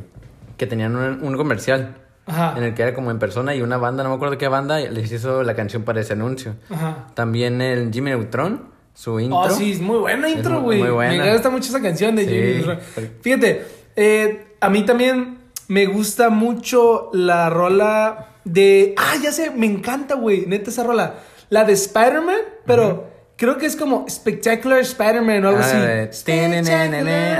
[0.57, 1.95] que tenían un, un comercial.
[2.27, 2.53] Ajá.
[2.57, 4.77] En el que era como en persona y una banda, no me acuerdo qué banda,
[4.79, 6.53] les hizo la canción para ese anuncio.
[6.69, 7.07] Ajá.
[7.15, 8.65] También el Jimmy Neutron,
[8.99, 9.39] su intro.
[9.39, 10.79] Oh, sí, es muy buena intro, güey.
[10.81, 11.23] muy buena.
[11.23, 12.63] Me gusta mucho esa canción de Sí.
[12.63, 13.09] Jimmy.
[13.21, 15.37] Fíjate, eh, a mí también
[15.69, 18.93] me gusta mucho la rola de.
[18.97, 20.45] Ah, ya sé, me encanta, güey.
[20.47, 21.13] Neta, esa rola.
[21.49, 23.07] La de Spider-Man, pero
[23.37, 25.77] creo que es como Spectacular Spider-Man o algo Ah, así.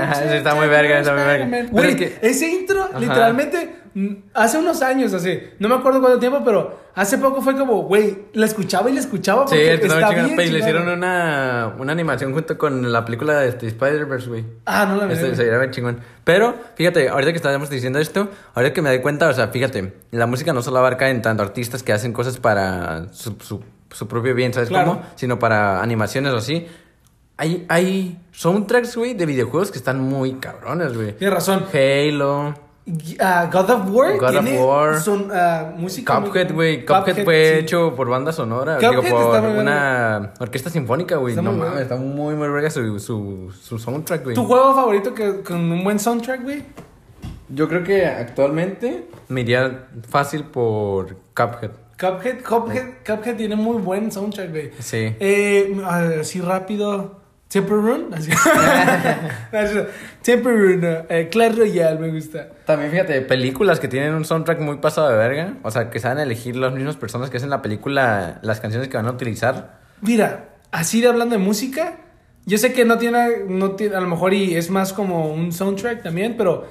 [0.02, 1.66] Ajá, está muy verga, está muy verga.
[1.70, 2.98] Güey, es que- ese intro, Ajá.
[2.98, 3.68] literalmente,
[4.34, 5.38] hace unos años, así.
[5.58, 9.00] No me acuerdo cuánto tiempo, pero hace poco fue como, güey, la escuchaba y la
[9.00, 10.36] escuchaba Sí, porque muy está bien.
[10.36, 14.44] Pe- y le hicieron una, una animación junto con la película de este, Spider-Verse, güey.
[14.66, 15.14] Ah, no la vi.
[15.14, 16.00] Este, se bien chingón.
[16.24, 19.92] Pero, fíjate, ahorita que estábamos diciendo esto, ahorita que me doy cuenta, o sea, fíjate,
[20.12, 24.06] la música no solo abarca en tanto artistas que hacen cosas para su, su, su
[24.08, 24.92] propio bien, ¿sabes Claro.
[24.94, 25.02] cómo?
[25.16, 26.66] Sino para animaciones o así.
[27.36, 31.12] Hay, hay soundtracks, güey, de videojuegos que están muy cabrones, güey.
[31.16, 31.64] Tienes razón.
[31.72, 32.54] Halo,
[33.18, 34.16] Ah, God of War.
[34.16, 35.00] God of tiene War.
[35.00, 36.20] Son, ah, música.
[36.20, 36.84] Cuphead, güey.
[36.84, 37.58] Cuphead, fue sí.
[37.60, 38.76] hecho por banda sonora.
[38.76, 41.32] Cuphead digo, por una orquesta sinfónica, güey.
[41.32, 44.34] Está No muy mames, está muy, muy verga su, su, su soundtrack, güey.
[44.34, 46.62] ¿Tu juego favorito que, con un buen soundtrack, güey?
[47.48, 51.70] Yo creo que actualmente me iría fácil por Cuphead.
[51.98, 54.70] Cuphead, Cuphead, Cuphead tiene muy buen soundtrack, güey.
[54.78, 55.14] Sí.
[55.20, 55.76] Eh,
[56.20, 57.19] así rápido.
[57.50, 58.14] Temple Run.
[58.14, 58.30] Así.
[60.22, 60.80] Temple Run.
[61.08, 62.48] eh, Clash Royale me gusta.
[62.64, 65.54] También fíjate, películas que tienen un soundtrack muy pasado de verga.
[65.62, 68.96] O sea, que saben elegir las mismas personas que hacen la película las canciones que
[68.96, 69.80] van a utilizar.
[70.00, 71.94] Mira, así de hablando de música,
[72.46, 75.52] yo sé que no tiene, no tiene, a lo mejor y es más como un
[75.52, 76.68] soundtrack también, pero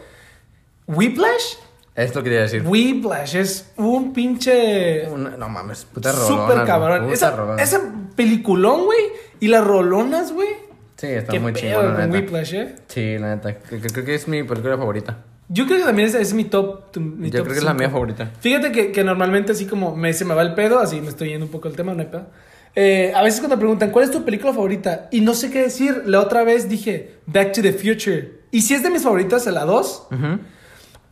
[0.87, 1.55] Whiplash,
[1.93, 2.63] Esto quería decir.
[2.65, 6.27] Whiplash es un pinche Una- no mames, puta rolona.
[6.27, 7.01] super güey, cabrón.
[7.03, 7.61] puta Esa, rolona.
[7.61, 7.79] ese
[8.15, 8.99] peliculón, güey,
[9.41, 10.68] y las rolonas, güey.
[10.99, 12.17] Sí, está Qué muy pedo chingón, la con neta.
[12.17, 12.75] Whiplash, eh.
[12.87, 13.55] Sí, la neta.
[13.59, 15.17] Creo, creo que es mi película favorita.
[15.47, 16.91] Yo creo que también es, es mi top.
[16.91, 17.79] tu- mi Yo top creo que es la cinco.
[17.79, 18.31] mía favorita.
[18.41, 21.29] Fíjate que, que normalmente así como me, se me va el pedo, así me estoy
[21.29, 22.27] yendo un poco el tema, no hay pedo.
[22.75, 25.07] Eh, a veces cuando me preguntan, ¿cuál es tu película favorita?
[25.11, 28.39] Y no sé qué decir, la otra vez dije, Back to the Future.
[28.51, 30.39] Y si es de mis favoritas, la 2, Ujú.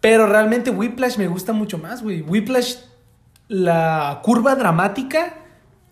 [0.02, 2.22] pero realmente Whiplash me gusta mucho más, güey.
[2.22, 2.76] Whiplash,
[3.48, 5.34] la curva dramática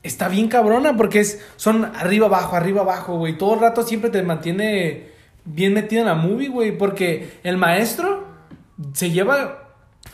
[0.06, 3.38] está bien cabrona porque es, son arriba, abajo, arriba, abajo, güey.
[3.38, 5.10] Todo el rato siempre te mantiene
[5.46, 8.26] bien metido en la movie, güey, porque el maestro
[8.94, 9.62] se lleva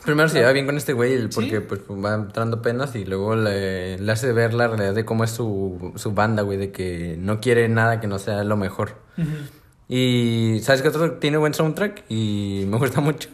[0.05, 1.65] Primero se lleva bien con este güey porque Sí.
[1.67, 5.29] pues va entrando penas y luego le, le hace ver la realidad de cómo es
[5.31, 8.95] su, su banda, güey, de que no quiere nada que no sea lo mejor.
[9.87, 12.03] Y ¿sabes qué otro tiene buen soundtrack?
[12.09, 13.29] Y me gusta mucho.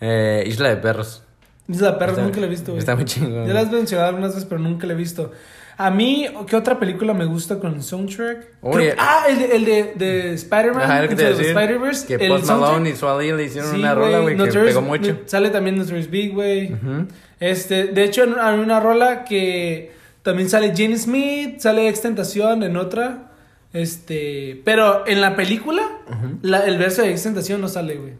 [0.00, 1.22] Eh, Isla de Perros.
[1.66, 2.78] Isla de Perros Está- nunca la he visto, güey.
[2.78, 3.46] está muy chingón.
[3.46, 5.32] Ya la has mencionado algunas veces, pero nunca la he visto.
[5.76, 8.46] A mí, ¿qué otra película me gusta con el soundtrack?
[8.62, 8.92] Oye.
[8.92, 11.08] Creo- ah, el de, el de, de Spider-Man.
[11.08, 11.46] The decir.
[11.46, 12.06] Spider-Verse.
[12.06, 12.46] Que el Post.
[12.46, 15.18] Malone y Swally le hicieron Sí, una rola, güey, que pegó mucho.
[15.26, 16.76] Sale también Notorious Big, güey.
[17.40, 23.30] Este, de hecho, hay una rola que también sale Jenny Smith, sale Extentación en otra.
[23.72, 25.82] Este, pero en la película,
[26.42, 28.12] la- el verso de Extentación no sale, güey.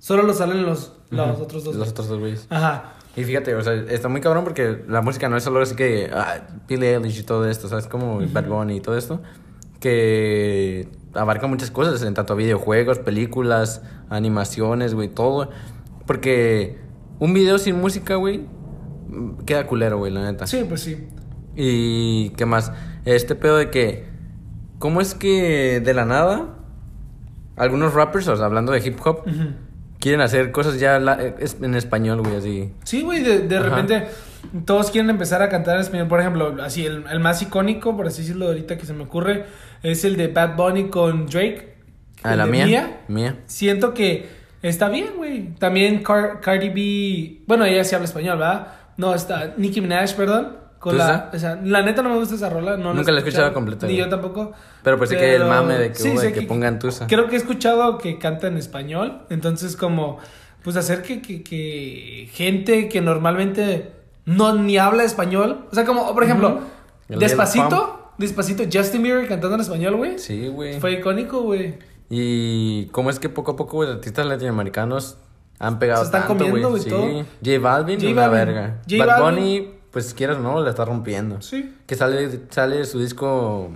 [0.00, 1.76] Solo lo salen los, los otros dos.
[1.76, 2.46] Los otros dos güeyes.
[2.50, 2.94] Ajá.
[3.16, 6.10] Y fíjate, o sea, está muy cabrón porque la música no es solo así que
[6.12, 7.86] ah, Billie Eilish y todo esto, ¿sabes?
[7.86, 9.22] Como Bad Bunny y todo esto,
[9.80, 15.50] que abarca muchas cosas, en tanto videojuegos, películas, animaciones, güey, todo.
[16.06, 16.78] Porque
[17.18, 18.46] un video sin música, güey,
[19.46, 20.46] queda culero, güey, la neta.
[20.46, 21.08] Sí, pues sí.
[21.54, 22.70] Y qué más,
[23.06, 24.06] este pedo de que,
[24.78, 26.52] ¿cómo es que de la nada
[27.56, 29.54] algunos rappers, o sea, hablando de hip hop, Ujú.
[30.00, 32.72] Quieren hacer cosas ya la- es- en español, güey, así?
[32.84, 34.06] Sí, güey, de, repente
[34.64, 36.08] todos quieren empezar a cantar en español.
[36.08, 39.44] Por ejemplo, así, el, el más icónico, por así decirlo, ahorita que se me ocurre,
[39.82, 41.74] es el de Bad Bunny con Drake.
[42.22, 43.00] Ah, la mía.
[43.08, 43.36] Mía.
[43.46, 44.28] Siento que
[44.62, 45.54] está bien, güey.
[45.58, 48.68] También Car- Cardi B, bueno, ella sí habla español, ¿verdad?
[48.96, 50.56] No, está Nicki Minaj, perdón.
[50.78, 52.76] Con ¿Tú la, o sea, la neta no me gusta esa rola.
[52.76, 54.52] No Nunca la he escuchado completa, Ni yo tampoco.
[54.82, 57.06] Pero pues sí que el mame de que, Sí, sé que pongan tusa.
[57.06, 59.22] Creo que he escuchado que canta en español.
[59.30, 60.18] Entonces, como,
[60.62, 63.92] pues hacer que, que, que gente que normalmente
[64.26, 65.66] no ni habla español.
[65.70, 66.60] O sea, como, por ejemplo,
[67.08, 70.18] despacito, despacito, Justin Bieber cantando en español, güey.
[70.18, 70.78] Sí, güey.
[70.80, 71.78] Fue icónico, güey.
[72.10, 75.18] Y cómo es que poco a poco, güey, artistas latinoamericanos
[75.58, 76.82] han pegado Se están tanto, comiendo, güey.
[76.82, 76.90] Sí.
[76.90, 78.54] J Balvin, J una Balvin.
[78.54, 78.82] verga.
[78.88, 79.44] J Bad Balvin.
[79.44, 81.40] Bunny, pues quieras o no, la está rompiendo.
[81.40, 81.74] Sí.
[81.86, 83.70] Que sale, sale su disco...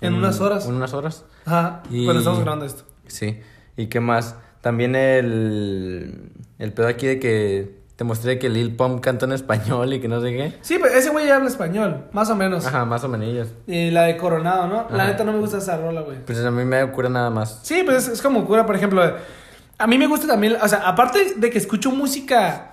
[0.00, 0.64] En unas horas.
[0.66, 1.26] En unas horas.
[1.44, 1.82] Ajá.
[1.90, 2.84] Y- Cuando estamos grabando esto.
[3.06, 3.38] Sí.
[3.76, 4.34] ¿Y qué más?
[4.62, 6.30] También el...
[6.58, 10.08] El pedo aquí de que te mostré que Lil Pump canta en español y que
[10.08, 10.54] no sé qué.
[10.62, 12.64] Sí, pero ese güey ya habla español, más o menos.
[12.64, 13.48] Ajá, más o menos.
[13.66, 14.86] Eh, la de Coronado, ¿no?
[14.96, 16.24] La neta no me gusta esa rola, güey.
[16.24, 17.60] Pues a mí me ocurre nada más.
[17.62, 19.02] Sí, pues es, es como cura, por ejemplo.
[19.76, 22.72] A mí me gusta también, o sea, aparte de que escucho música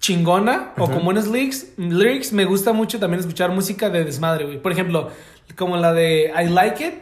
[0.00, 4.62] chingona o con buenos lyrics, lyrics, me gusta mucho también escuchar música de desmadre, güey.
[4.62, 5.10] Por ejemplo,
[5.56, 6.94] como la de I Like It.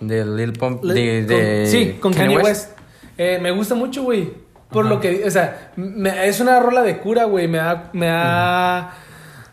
[0.00, 0.82] De Lil Pump.
[0.84, 2.72] De, con- sí, con Kanye, West.
[3.16, 4.32] Eh, me gusta mucho, güey.
[4.70, 7.48] Por lo que, o sea, me- es una rola de cura, güey.
[7.48, 8.94] Me da, me da,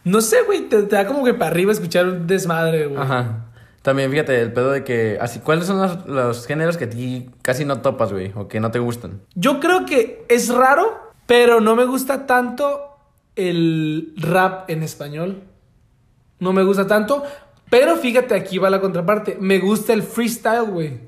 [0.04, 3.02] no sé, güey, te, te da como que para arriba escuchar un desmadre, güey.
[3.02, 3.46] Ajá.
[3.82, 5.18] También fíjate, el pedo de que.
[5.22, 8.32] Así, ¿Cuáles son los, los géneros que a ti casi no topas, güey?
[8.36, 9.22] O que no te gustan.
[9.36, 12.98] Yo creo que es raro, pero no me gusta tanto
[13.36, 15.44] el rap en español.
[16.40, 17.24] No me gusta tanto.
[17.70, 19.38] Pero fíjate, aquí va la contraparte.
[19.40, 21.00] Me gusta el freestyle, güey.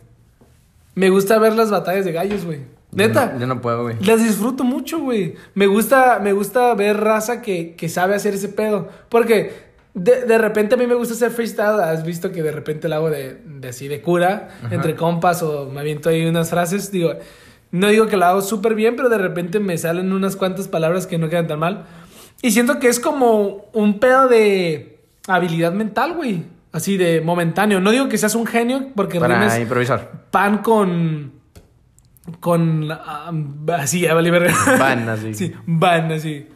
[0.96, 2.62] Me gusta ver las batallas de gallos, güey.
[2.92, 3.28] Neta.
[3.28, 3.96] Yo no, yo no puedo, güey.
[4.04, 5.36] Las disfruto mucho, güey.
[5.54, 8.90] Me gusta, me gusta ver raza que, que sabe hacer ese pedo.
[9.10, 11.80] Porque de, de repente a mí me gusta hacer freestyle.
[11.82, 15.70] Has visto que de repente lo hago de, de así de cura, entre compas o
[15.70, 16.92] me aviento ahí unas frases.
[16.92, 17.14] Digo,
[17.72, 21.08] no digo que lo hago súper bien, pero de repente me salen unas cuantas palabras
[21.08, 21.86] que no quedan tan mal.
[22.42, 26.44] Y siento que es como un pedo de habilidad mental, güey.
[26.72, 27.80] Así de momentáneo.
[27.80, 30.26] No digo que seas un genio porque Para improvisar.
[30.32, 31.32] pan con.
[32.40, 32.92] Con.
[32.92, 33.32] ah,
[33.78, 34.54] así, ya vale verga.
[34.78, 35.34] Van, así.
[35.34, 36.48] Sí, van así.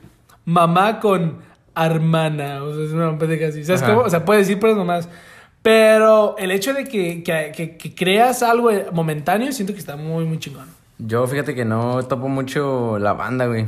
[0.45, 1.37] Mamá con
[1.75, 2.63] hermana.
[2.63, 3.63] O sea, es una pendeja así.
[3.63, 3.93] ¿Sabes Ajá.
[3.93, 4.05] cómo?
[4.05, 5.07] O sea, puede decir puras mamás.
[5.61, 10.25] Pero el hecho de que, que- que- que creas algo momentáneo, siento que está muy,
[10.25, 10.65] muy chingón.
[11.03, 13.65] Yo fíjate que no topo mucho la banda, güey.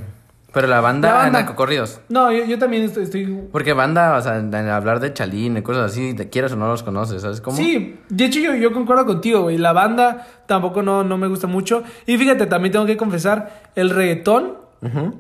[0.54, 1.40] Pero la banda, La banda.
[1.40, 2.00] narcocorridos.
[2.10, 5.64] No, yo, yo también estoy, estoy- Porque banda, o sea, en hablar de Chalín y
[5.64, 7.58] cosas así, te quieras o no los conoces, ¿sabes cómo?
[7.58, 9.58] Sí, de hecho yo, yo concuerdo contigo, güey.
[9.58, 11.82] La banda tampoco no, no me gusta mucho.
[12.06, 15.16] Y fíjate, también tengo que confesar, el reggaetón Ujú.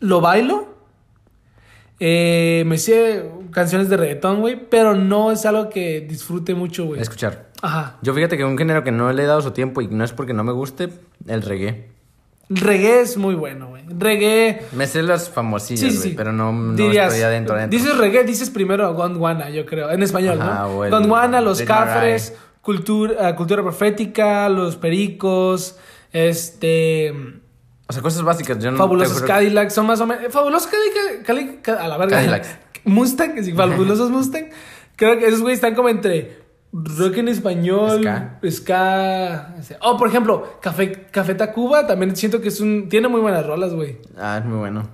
[0.00, 0.68] lo bailo.
[1.98, 7.00] Eh, me sé canciones de reggaetón, güey, pero no es algo que disfrute mucho, güey.
[7.00, 7.46] Escuchar.
[7.62, 7.96] Ajá.
[8.02, 10.12] Yo fíjate que un género que no le he dado su tiempo y no es
[10.12, 10.90] porque no me guste,
[11.26, 11.88] el reggae.
[12.50, 13.82] Reggae es muy bueno, güey.
[13.88, 14.62] Reggae.
[14.72, 16.14] Me sé las famosillas, Sí, güey, sí, sí.
[16.16, 17.76] pero no, no Dirías, estoy adentro, adentro.
[17.78, 19.90] Dices reggae, dices primero Gondwana, yo creo.
[19.90, 20.74] En español, Ajá, ¿no?
[20.90, 25.76] Gondwana, los cafres, cultura, cultura profética, los pericos,
[26.12, 27.10] este.
[27.88, 28.58] O sea, cosas básicas.
[28.58, 30.32] Yo no, Fabulosos Cadillacs, son más o menos.
[30.32, 32.16] Fabulosos Cadillacs, Cadillac- Ca- a la verga.
[32.18, 32.58] Cadillacs.
[32.86, 34.46] Mustang, sí, fabulosos Mustang.
[34.96, 36.38] Creo que esos güeyes están como entre
[36.72, 38.38] rock en español, Ska.
[38.50, 39.54] ska.
[39.82, 42.88] Oh, por ejemplo, Café, Café Tacuba también siento que es un.
[42.88, 43.98] Tiene muy buenas rolas, güey.
[44.16, 44.88] Ah, es muy bueno.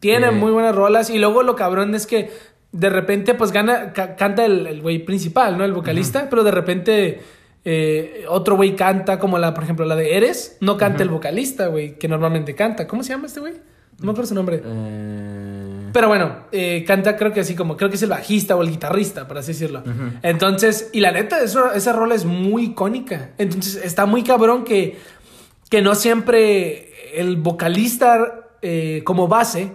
[0.00, 0.32] Tiene Eh.
[0.32, 1.10] muy buenas rolas.
[1.10, 2.30] Y luego lo cabrón es que
[2.72, 5.64] de repente, pues gana, ca- canta el el güey principal, ¿no?
[5.64, 7.20] El vocalista, pero de repente.
[7.64, 11.68] eh, otro güey canta, como la, por ejemplo, la de Eres, no canta el vocalista,
[11.68, 12.88] güey, que normalmente canta.
[12.88, 13.52] ¿Cómo se llama este güey?
[14.00, 14.60] No me acuerdo su nombre.
[14.64, 15.61] Eh,
[15.92, 18.70] Pero bueno, eh, canta creo que así como, creo que es el bajista o el
[18.70, 19.82] guitarrista, por así decirlo.
[20.22, 23.30] Entonces, y la neta, eso, esa rola es muy icónica.
[23.38, 24.98] Entonces, está muy cabrón que,
[25.68, 29.72] que no siempre el vocalista eh, como base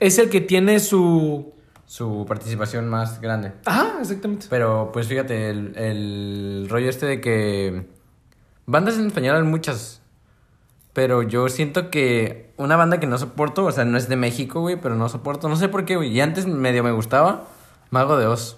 [0.00, 1.52] es el que tiene su...
[1.86, 3.52] su participación más grande.
[3.64, 4.46] Ajá, exactamente.
[4.50, 7.86] Pero pues fíjate, el, el rollo este de que
[8.66, 10.02] bandas en español hay muchas.
[10.98, 14.62] Pero yo siento que una banda que no soporto, o sea, no es de México,
[14.62, 16.08] güey, pero no soporto, no sé por qué, güey.
[16.10, 17.44] Y antes medio me gustaba
[17.90, 18.56] Mago de Oz.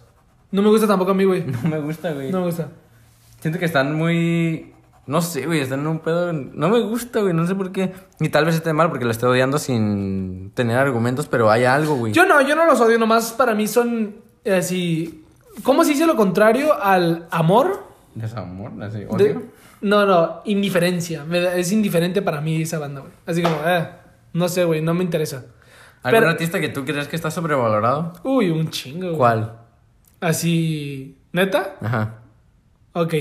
[0.50, 1.44] No me gusta tampoco a mí, güey.
[1.62, 2.32] No me gusta, güey.
[2.32, 2.68] No me gusta.
[3.40, 4.72] Siento que están muy...
[5.06, 6.32] No sé, güey, están en un pedo...
[6.32, 7.92] No me gusta, güey, no sé por qué.
[8.20, 11.96] Y tal vez esté mal porque la estoy odiando sin tener argumentos, pero hay algo,
[11.96, 12.14] güey.
[12.14, 14.14] Yo no, yo no los odio, nomás para mí son
[14.46, 15.26] eh, así...
[15.62, 17.84] ¿Cómo se dice lo contrario al amor?
[18.14, 19.42] Desamor, así, De- odio.
[19.80, 21.24] No, no, indiferencia.
[21.24, 23.12] Me es indiferente para mí esa banda, güey.
[23.26, 23.88] Así como, eh,
[24.32, 25.44] no sé, güey, no me interesa.
[26.02, 28.12] ¿Algún Pero- artista que tú crees que está sobrevalorado?
[28.24, 29.16] Uy, un chingo, güey.
[29.16, 29.56] ¿Cuál?
[30.20, 31.76] Así, ¿neta?
[31.80, 32.16] Ajá.
[32.92, 33.14] Ok.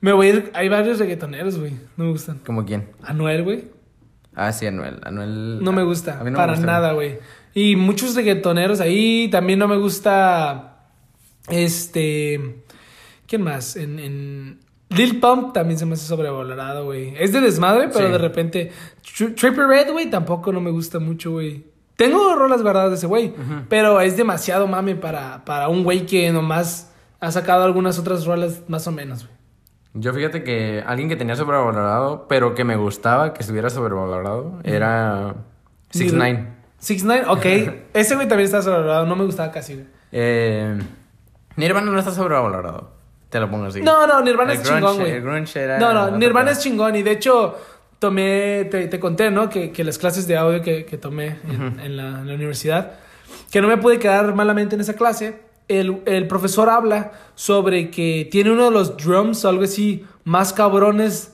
[0.00, 2.38] Me voy a ir, hay varios reggaetoneros, güey, no me gustan.
[2.44, 2.90] ¿Como quién?
[3.02, 3.64] Anuel, güey,
[4.34, 5.00] Ah, sí, Anuel.
[5.02, 5.64] Anuel...
[5.64, 6.66] no me gusta, A mí no me para gusta.
[6.66, 7.18] nada, güey.
[7.54, 10.90] Y muchos reggaetoneros ahí, también no me gusta,
[11.48, 12.62] este,
[13.26, 13.76] ¿quién más?
[13.76, 14.60] En, en
[14.90, 17.14] Lil Pump también se me hace sobrevalorado, güey.
[17.18, 18.12] Es de desmadre, pero Sí.
[18.12, 18.72] de repente,
[19.02, 21.64] Tri- Trippie Red, güey, tampoco no me gusta mucho, güey.
[21.96, 23.34] Tengo rolas guardadas de ese güey,
[23.68, 28.62] pero es demasiado mame para, para un güey que nomás ha sacado algunas otras rolas
[28.68, 29.36] más o menos, güey.
[29.94, 35.36] Yo fíjate que alguien que tenía sobrevalorado, pero que me gustaba que estuviera sobrevalorado, era...
[35.90, 36.48] Six Lil- Nine.
[36.78, 37.44] Six Nine, ok.
[37.94, 39.86] Ese güey también está sobrevalorado, no me gustaba casi, güey.
[40.12, 40.78] Eh,
[41.56, 42.95] Nirvana no está sobrevalorado.
[43.30, 43.80] Te lo pongo así.
[43.80, 45.10] No, no, Nirvana El es chingón, güey.
[45.12, 46.94] el grunge era No, no, Nirvana es chingón.
[46.96, 47.56] Y de hecho,
[47.98, 49.48] tomé, te, te conté, ¿no?
[49.50, 52.92] Que, que las clases de audio que, que tomé en, en la, en la universidad,
[53.50, 55.40] que no me pude quedar malamente en esa clase.
[55.68, 60.52] El, el profesor habla sobre que tiene uno de los drums o algo así más
[60.52, 61.32] cabrones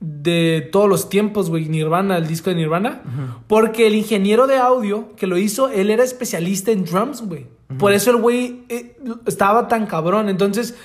[0.00, 3.02] de todos los tiempos, güey, Nirvana, el disco de Nirvana,
[3.46, 7.46] porque el ingeniero de audio que lo hizo, él era especialista en drums, güey.
[7.78, 8.96] Por eso el güey eh,
[9.26, 10.28] estaba tan cabrón.
[10.28, 10.76] Entonces,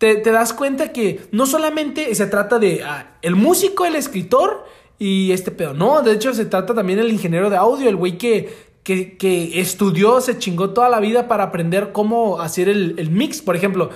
[0.00, 4.64] te, te das cuenta que no solamente se trata de ah, el músico, el escritor
[4.98, 8.16] y este pedo, no, de hecho se trata también del ingeniero de audio, el güey
[8.16, 8.48] que,
[8.82, 13.42] que, que estudió, se chingó toda la vida para aprender cómo hacer el, el mix,
[13.42, 13.90] por ejemplo.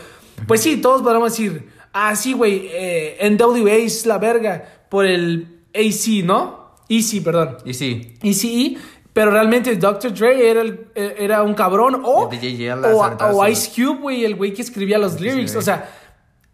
[0.47, 5.63] Pues sí, todos podemos decir, ah, sí, güey, eh, NWA es la verga por el
[5.75, 6.65] AC, ¿no?
[6.91, 7.57] Easy, perdón.
[7.65, 8.77] Y sí.
[9.15, 10.13] Pero realmente Dr.
[10.13, 12.03] Dre era, el- eh, era un cabrón.
[12.05, 12.75] O, DJ
[13.33, 15.55] o, Ice Cube, güey, el güey que escribía los lyrics.
[15.57, 15.89] O sea,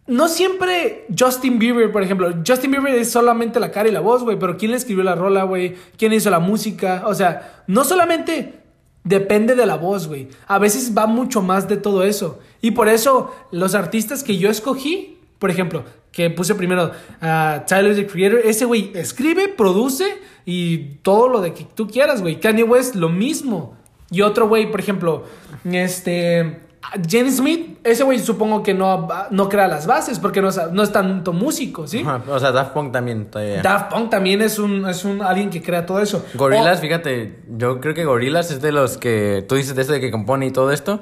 [0.07, 2.31] no siempre Justin Bieber, por ejemplo.
[2.47, 5.15] Justin Bieber es solamente la cara y la voz, güey, pero ¿quién le escribió la
[5.15, 5.75] rola, güey?
[5.97, 7.03] ¿Quién hizo la música?
[7.07, 8.59] O sea, no solamente
[9.03, 10.27] depende de la voz, güey.
[10.47, 12.39] A veces va mucho más de todo eso.
[12.61, 16.91] Y por eso los artistas que yo escogí, por ejemplo, que puse primero
[17.21, 20.05] a Tyler the Creator, ese güey escribe, produce
[20.45, 22.39] y todo lo de que tú quieras, güey.
[22.39, 23.75] Kanye West, lo mismo.
[24.09, 25.23] Y otro güey, por ejemplo,
[25.65, 26.61] este.
[27.07, 30.81] James Smith, ese güey supongo que no, no crea las bases porque no, es- no
[30.81, 31.99] es tanto músico, ¿sí?
[31.99, 33.61] Ajá, O sea, Daft Punk también todavía.
[33.61, 36.25] Daft Punk también es un, es un alguien que crea todo eso.
[36.33, 39.99] Gorilas, fíjate, yo creo que Gorilas es de los que tú dices de este de
[40.01, 40.99] que compone y todo esto.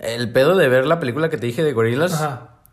[0.00, 2.20] El pedo de ver la película que te dije de Gorilas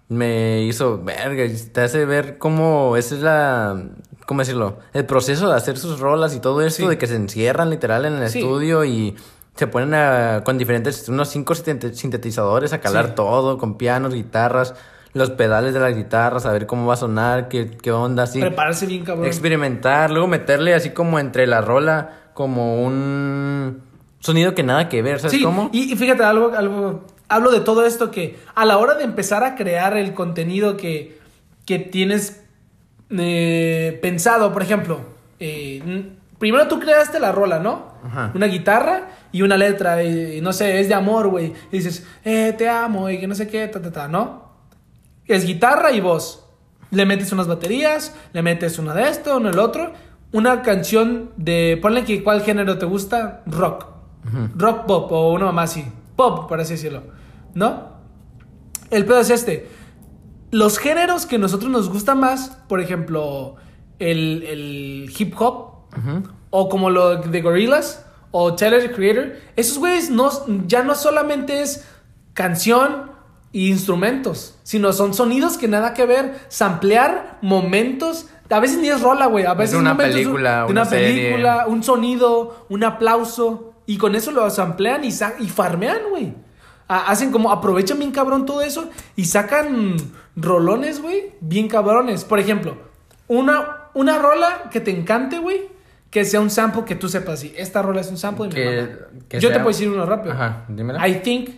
[0.10, 3.84] me hizo verga, te hace ver cómo esa es la
[4.26, 4.80] ¿cómo decirlo?
[4.94, 6.90] El proceso de hacer sus rolas y todo esto Sí.
[6.90, 8.40] de que se encierran literal en el Sí.
[8.40, 9.16] estudio y
[9.56, 13.12] se ponen a- con diferentes unos cinco sinte- sintetizadores a calar Sí.
[13.16, 14.74] todo con pianos, guitarras,
[15.14, 18.42] los pedales de las guitarras, a ver cómo va a sonar, qué, qué onda así.
[18.42, 19.26] Prepararse bien, cabrón.
[19.28, 23.82] Experimentar, luego meterle así como entre la rola como un
[24.20, 25.70] sonido que nada que ver, ¿sabes cómo?
[25.72, 29.44] Y, y fíjate, algo, algo, hablo de todo esto que a la hora de empezar
[29.46, 31.18] a crear el contenido que,
[31.66, 32.42] que tienes
[33.10, 35.00] eh, pensado, por ejemplo,
[35.40, 37.94] eh, primero tú creaste la rola, ¿no?
[38.04, 38.32] Ajá.
[38.34, 41.54] Una guitarra y una letra, y, no sé, es de amor, güey.
[41.72, 44.46] Y dices, eh, te amo, y que no sé qué, ta, ta, ta, ¿no?
[45.28, 46.46] Es guitarra y voz.
[46.92, 49.94] Le metes unas baterías, le metes una de esto, una del otro.
[50.32, 53.88] Una canción de, ponle que cuál género te gusta, rock.
[54.56, 55.86] Rock pop o una mamá así.
[56.16, 57.04] Pop, por así decirlo.
[57.54, 57.96] ¿No?
[58.90, 59.70] El pedo es este.
[60.52, 63.56] Los géneros que a nosotros nos gustan más, por ejemplo,
[64.00, 65.74] el, el hip hop,
[66.50, 70.30] o como lo de Gorillaz, o Tyler the Creator, esos güeyes no,
[70.68, 71.86] ya no solamente es
[72.34, 73.12] canción
[73.54, 78.28] e instrumentos, sino son sonidos que nada que ver, samplear momentos.
[78.50, 79.46] A veces ni es rola, güey.
[79.46, 81.24] A veces una momentos película, de una una serie.
[81.24, 83.74] película, un sonido, un aplauso.
[83.86, 86.34] Y con eso lo samplean y, y farmean, güey.
[86.88, 89.96] Ha- Hacen como, aprovechan bien cabrón todo eso y sacan
[90.36, 92.24] rolones, güey, bien cabrones.
[92.26, 92.78] Por ejemplo,
[93.28, 95.62] una, una rola que te encante, güey,
[96.12, 97.40] que sea un sample que tú sepas.
[97.40, 99.22] Sí, esta rola es un sample de mi Que- mamá.
[99.30, 100.34] que Yo te puedo decir uno rápido.
[100.34, 101.08] Ajá, dímela.
[101.08, 101.50] I think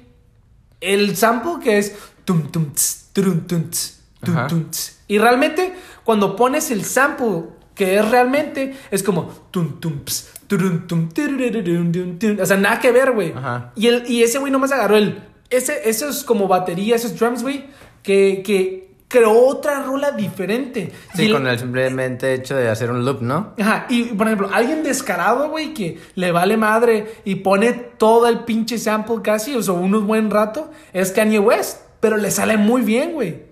[0.82, 2.72] el sample que es tum tum
[3.14, 4.66] tum, tum,
[5.08, 5.74] y realmente
[6.04, 7.44] cuando pones el sample
[7.78, 12.38] que es realmente es como tum tum ps, turum, tum, turururum, dum, tum.
[12.42, 13.34] o sea nada que ver güey
[13.76, 17.66] y el y ese güey nomás agarró el ese esos como batería esos drums güey
[18.04, 22.92] que que creó otra rola diferente Y Sí, el- con el simplemente hecho de hacer
[22.92, 23.54] un loop, ¿no?
[23.58, 28.40] Ajá, y por ejemplo, alguien descarado, güey, que le vale madre y pone todo el
[28.40, 31.84] pinche sample casi, o sea, unos buen rato, es Kanye West.
[32.02, 33.44] Pero le sale muy bien, güey.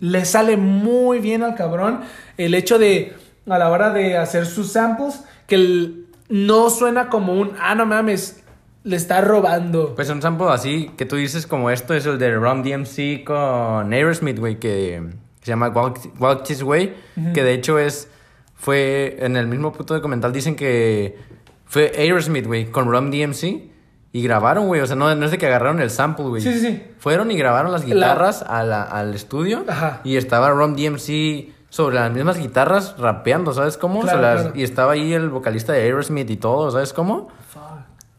[0.00, 2.00] Le sale muy bien al cabrón
[2.36, 3.14] el hecho de,
[3.48, 7.86] a la hora de hacer sus samples, que el- no suena como un, ah, no
[7.86, 8.42] mames,
[8.82, 9.94] le está robando.
[9.94, 13.92] Pues un sample así que tú dices como esto es el de Rum DMC con
[13.92, 15.02] Aerosmith, güey, que
[15.42, 16.94] se llama Walk, Walk This Way,
[17.34, 18.08] que de hecho es,
[18.54, 21.16] fue, en el mismo punto documental dicen que
[21.64, 23.70] fue Aerosmith, güey, con Rum DMC
[24.12, 26.42] y grabaron, güey, o sea, no, no es de que agarraron el sample, güey.
[26.42, 26.82] Sí, sí, sí.
[26.98, 30.00] Fueron y grabaron las La- guitarras a la- al estudio Ajá.
[30.04, 34.00] y estaba Rum DMC sobre las mismas guitarras rapeando, ¿sabes cómo?
[34.00, 34.58] Claro, O sea, las- claro.
[34.58, 37.28] Y estaba ahí el vocalista de Aerosmith y todo, ¿sabes cómo?
[37.52, 37.62] Fuck.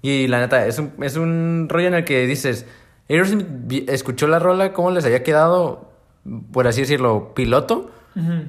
[0.03, 2.67] Y la neta, es un, es un rollo en el que dices,
[3.09, 5.89] Aerosmith escuchó la rola, cómo les había quedado,
[6.51, 7.89] por así decirlo, piloto,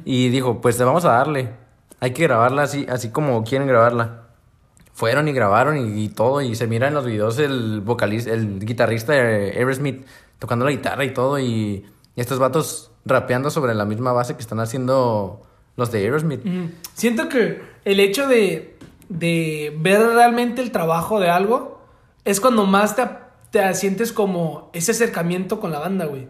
[0.04, 1.50] y dijo, pues vamos a darle,
[2.00, 4.22] hay que grabarla así, así como quieren grabarla.
[4.94, 8.59] Fueron y grabaron y, y todo, y se mira en los videos el vocalista, el
[8.61, 10.04] guitarrista de Aerosmith
[10.38, 11.84] tocando la guitarra y todo, y,
[12.16, 15.42] y estos vatos rapeando sobre la misma base que están haciendo
[15.76, 16.42] los de Aerosmith.
[16.94, 18.76] Siento que el hecho de,
[19.09, 21.80] de ver realmente el trabajo de algo
[22.24, 23.09] es cuando más te,
[23.50, 26.28] te sientes como ese acercamiento con la banda, güey.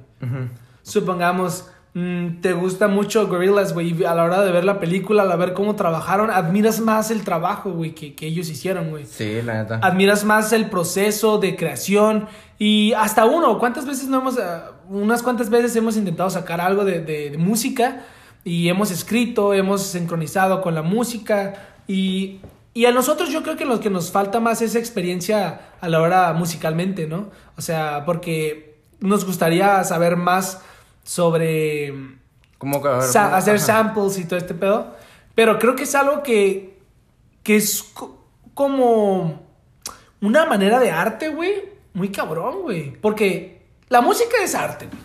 [0.83, 1.69] Supongamos,
[1.99, 5.53] mm, te gusta mucho Gorillaz, güey, a la hora de ver la película, al ver
[5.53, 9.07] cómo trabajaron, admiras más el trabajo, güey, que, que ellos hicieron, güey.
[9.07, 9.81] Sí, la neta.
[9.83, 12.27] Admiras más el proceso de creación
[12.59, 16.85] y hasta uno, ¿cuántas veces no hemos, ah, unas cuantas veces hemos intentado sacar algo
[16.85, 18.05] de, de- de música
[18.45, 21.55] y hemos escrito, hemos sincronizado con la música
[21.87, 22.41] y,
[22.75, 26.01] y a nosotros yo creo que lo que nos falta más es experiencia a la
[26.01, 27.31] hora musicalmente, ¿no?
[27.57, 30.63] O sea, porque nos gustaría saber más
[31.09, 31.95] sobre
[32.59, 33.65] ¿Cómo que- a ver, sa- cómo- hacer ajá.
[33.65, 34.95] samples y todo este pedo.
[35.35, 36.77] Pero creo que es algo que,
[37.43, 38.19] que es co-
[38.53, 39.41] como
[40.21, 41.55] una manera de arte, güey.
[41.95, 42.93] Muy cabrón, güey.
[43.01, 44.87] Porque la música es arte.
[44.87, 44.99] güey.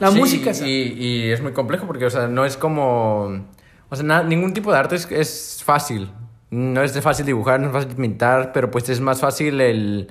[0.00, 0.70] La Sí, música es arte.
[0.70, 3.46] y es muy complejo porque, o sea, no es como...
[3.88, 6.10] O sea, ningún tipo de arte es, es fácil.
[6.50, 10.10] No es de fácil dibujar, no es fácil pintar, pero pues es más fácil el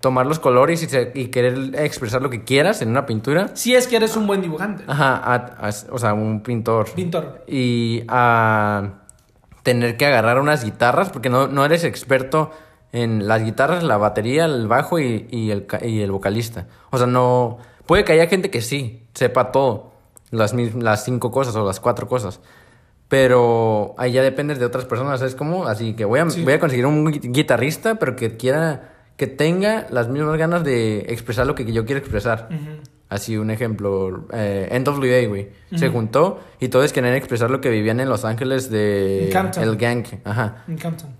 [0.00, 3.50] tomar los colores y, se- y querer expresar lo que quieras en una pintura.
[3.54, 4.84] Si es que eres un buen dibujante.
[4.86, 5.34] Ajá, a-
[5.68, 6.90] a- o sea, un pintor.
[6.94, 7.44] Pintor.
[7.46, 9.00] Y a
[9.64, 12.50] tener que agarrar unas guitarras, porque no, no eres experto
[12.92, 16.66] en las guitarras, la batería, el bajo y, y el, y el vocalista.
[16.90, 17.58] O sea, no...
[17.86, 19.92] Puede que haya gente que sí, sepa todo,
[20.30, 22.40] las, las cinco cosas o las cuatro cosas.
[23.08, 25.66] Pero ahí ya dependes de otras personas, ¿sabes cómo?
[25.66, 26.44] Así que voy a, Sí.
[26.44, 31.00] voy a conseguir un gui- guitarrista, pero que quiera que tenga las mismas ganas de
[31.08, 32.48] expresar lo que yo quiero expresar.
[33.10, 35.48] Así, un ejemplo, eh, NWA, güey.
[35.74, 39.26] Se juntó y todos querían expresar lo que vivían en Los Ángeles de...
[39.26, 39.62] En Campton.
[39.62, 40.64] El gang, ajá.
[40.68, 41.10] En Campton.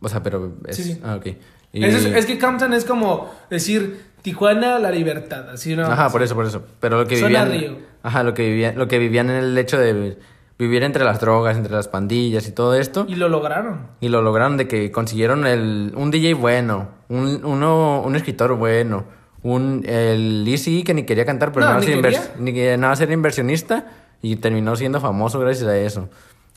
[0.00, 0.76] O sea, pero es...
[0.76, 1.00] Sí, sí.
[1.04, 1.26] Ah, ok.
[1.72, 5.50] Y- Es, es que Campton es como decir Tijuana, la libertad.
[5.50, 5.84] Así, ¿no?
[5.86, 6.62] Ajá, por eso, por eso.
[6.80, 7.60] Pero lo que Zona vivían...
[7.72, 7.78] Río.
[8.04, 10.18] Ajá, lo que vivían, lo que vivían en el hecho de
[10.62, 13.04] vivir entre las drogas, entre las pandillas y todo esto.
[13.08, 13.88] Y lo lograron.
[14.00, 19.04] Y lo lograron de que consiguieron el, un DJ bueno, un, uno, un escritor bueno,
[19.42, 22.30] un, el Easy que ni quería cantar, pero No, nada, ni ser quería.
[22.38, 23.86] ni nada ser inversionista
[24.22, 26.08] y terminó siendo famoso gracias a eso.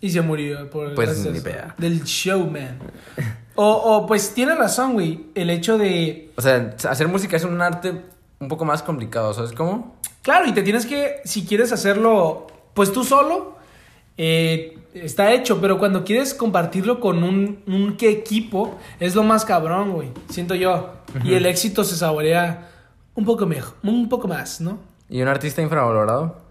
[0.02, 1.40] Y se murió por Pues, ni.
[1.78, 2.78] Del showman.
[3.56, 5.28] O, o pues tiene razón, güey.
[5.34, 6.32] El hecho de.
[6.36, 8.02] O sea, hacer música es un arte
[8.40, 9.96] un poco más complicado, ¿sabes cómo?
[10.22, 11.22] Claro, y te tienes que.
[11.24, 13.56] Si quieres hacerlo, pues tú solo.
[14.18, 19.46] Eh, está hecho, pero cuando quieres compartirlo con un, un qué equipo, es lo más
[19.46, 20.10] cabrón, güey.
[20.30, 20.94] Siento yo.
[21.24, 22.70] Y el éxito se saborea
[23.16, 24.80] un poco mejor, un poco más, ¿no?
[25.10, 26.42] Y un artista infravalorado,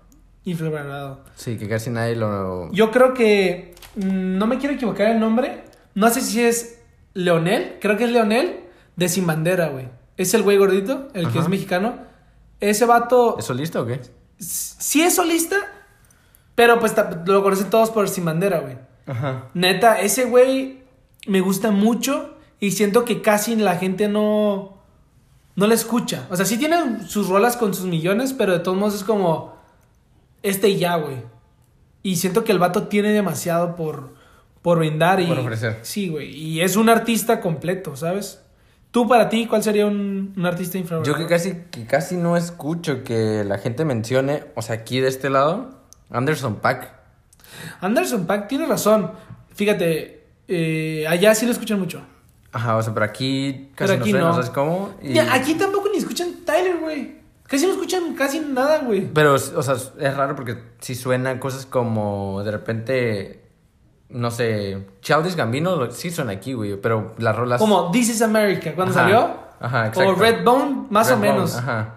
[0.45, 1.21] Infravalorado.
[1.35, 2.71] sí, que casi nadie lo...
[2.73, 3.75] Yo creo que.
[3.97, 5.65] mm, No me quiero equivocar el nombre.
[5.95, 6.81] No sé si es
[7.15, 7.79] Leonel.
[7.81, 8.61] Creo que es Leonel.
[8.97, 9.89] De Sin Bandera, güey.
[10.17, 11.95] Es el güey gordito, el que es mexicano.
[12.61, 13.37] Ese vato.
[13.39, 14.01] ¿Es solista o qué?
[14.39, 15.57] Sí es solista.
[16.55, 16.95] Pero pues
[17.27, 18.77] lo conocen todos por Sin Bandera, güey.
[19.07, 19.49] Ajá.
[19.55, 20.83] Neta, ese güey
[21.27, 22.37] me gusta mucho.
[22.61, 24.79] Y siento que casi la gente no.
[25.57, 26.27] No le escucha.
[26.31, 28.33] O sea, sí tiene sus rolas con sus millones.
[28.33, 29.55] Pero de todos modos es como.
[30.43, 31.17] Este y ya, güey.
[32.05, 34.15] Y siento que el vato tiene demasiado por,
[34.61, 35.27] por brindar y...
[35.27, 35.79] Por ofrecer.
[35.83, 36.37] Sí, güey.
[36.37, 38.43] Y es un artista completo, ¿sabes?
[38.91, 41.19] Tú, para ti, ¿cuál sería un, un artista Yo infravalorado?
[41.19, 45.31] que casi, que casi no escucho que la gente mencione, o sea, aquí de este
[45.31, 46.93] lado, Anderson Pack.
[47.81, 49.13] Anderson Paak tiene razón.
[49.55, 52.03] Fíjate, eh, allá sí lo escuchan mucho.
[52.53, 54.35] Ajá, o sea, pero aquí casi Pero aquí no suena, no.
[54.35, 54.91] ¿sabes cómo?
[55.03, 57.17] Y- Ya, aquí tampoco ni escuchan Tyler, güey.
[57.47, 59.07] Casi no escuchan casi nada, güey.
[59.13, 63.43] Pero, o sea, es raro porque si suenan cosas como de repente,
[64.09, 67.61] no sé, Childish Gambino sí suena aquí, güey, pero las rolas...
[67.61, 69.37] Como This is America, cuando Ajá, salió.
[69.61, 70.11] ajá, exacto.
[70.11, 71.57] O Redbone, más o menos.
[71.57, 71.97] Ajá.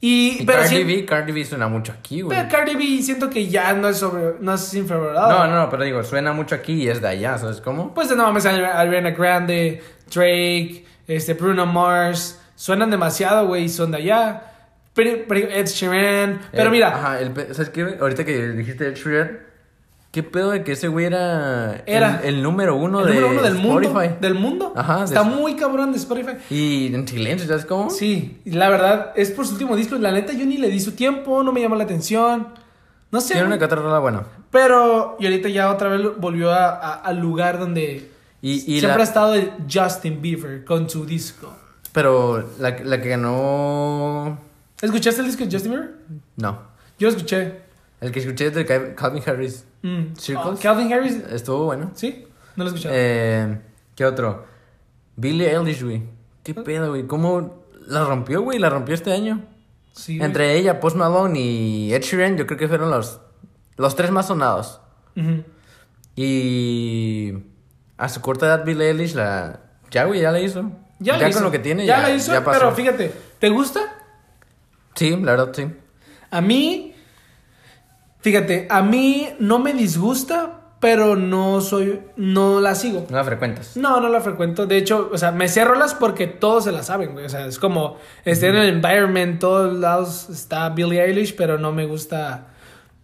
[0.00, 2.36] Y, Y pero Cardi sí- B, Cardi B suena mucho aquí, güey.
[2.38, 5.46] pero Cardi B siento que ya no es sobre, no es infravalorado.
[5.48, 7.92] No, no, pero digo, suena mucho aquí y es de allá, ¿sabes cómo?
[7.94, 9.82] Pues de me sale Ariana Grande,
[10.14, 12.40] Drake, este, Bruno Mars.
[12.54, 14.42] Suenan demasiado, güey, y son de allá.
[14.94, 16.40] Pero, pero Ed Sheeran.
[16.52, 17.96] Pero Eh, mira, Ajá, el ¿sabes qué?
[18.00, 19.38] Ahorita que dijiste Ed Sheeran,
[20.10, 23.28] ¿qué pedo de que ese güey era, Era el, el número uno el de número
[23.32, 24.00] uno del mundo.
[24.20, 24.72] Del mundo.
[24.76, 26.32] Ajá, de- Está muy cabrón de Spotify.
[26.50, 27.90] Y en silencio, ¿sabes cómo?
[27.90, 29.96] Sí, la verdad, es por su último disco.
[29.96, 32.48] La neta, yo ni le di su tiempo, no me llamó la atención.
[33.10, 33.34] No sé.
[33.34, 34.22] Tiene una que otra rola buena.
[34.50, 38.10] Pero, y ahorita ya otra vez volvió a- a- al lugar donde
[38.42, 41.54] Y, y siempre la- ha estado el Justin Bieber con su disco.
[41.92, 44.38] Pero la, la que ganó...
[44.80, 45.90] ¿Escuchaste el disco de Justin Bieber?
[46.36, 46.58] No.
[46.98, 47.62] Yo lo escuché.
[48.00, 49.64] El que escuché es de Cal- Calvin Harris.
[49.82, 50.14] Mm.
[50.16, 50.58] Circles.
[50.58, 51.16] Ah, Calvin Harris.
[51.30, 51.90] Estuvo bueno.
[51.94, 52.26] ¿Sí?
[52.56, 52.94] No lo he escuchado.
[52.96, 53.58] Eh,
[53.94, 54.46] ¿Qué otro?
[55.16, 56.02] Billie Eilish, güey.
[56.44, 57.06] ¿Qué pedo, güey?
[57.06, 58.58] ¿Cómo la rompió, güey?
[58.58, 59.44] La rompió este año.
[59.92, 60.16] sí.
[60.16, 60.26] güey.
[60.26, 63.20] Entre ella, Post Malone y Ed Sheeran, yo creo que fueron los,
[63.76, 64.80] los tres más sonados.
[66.16, 67.32] Y
[67.96, 69.60] a su corta edad, Billie Eilish la...
[69.90, 70.62] Ya, güey, ya la hizo.
[70.98, 71.40] Ya, Ya, la con hizo.
[71.42, 72.58] lo que tiene, ya, ya, la hizo, ya pasó.
[72.58, 73.80] pero fíjate, ¿te gusta?
[74.94, 75.66] Sí, la verdad, sí.
[76.30, 76.94] A mí,
[78.28, 83.06] fíjate, a mí no me disgusta, pero no soy, no la sigo.
[83.10, 83.76] No la frecuentas.
[83.76, 84.66] No, no la frecuento.
[84.66, 87.24] De hecho, o sea, me cierro las porque todos se la saben, güey.
[87.24, 91.72] O sea, es como, esté en el environment, todos lados está Billie Eilish, pero no
[91.72, 92.48] me gusta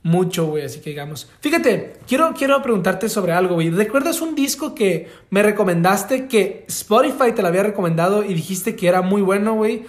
[0.02, 0.64] mucho, güey.
[0.64, 1.28] Así que digamos.
[1.40, 3.70] Fíjate, quiero, quiero preguntarte sobre algo, güey.
[3.70, 8.86] ¿Recuerdas un disco que me recomendaste que Spotify te lo había recomendado y dijiste que
[8.88, 9.84] era muy bueno, güey?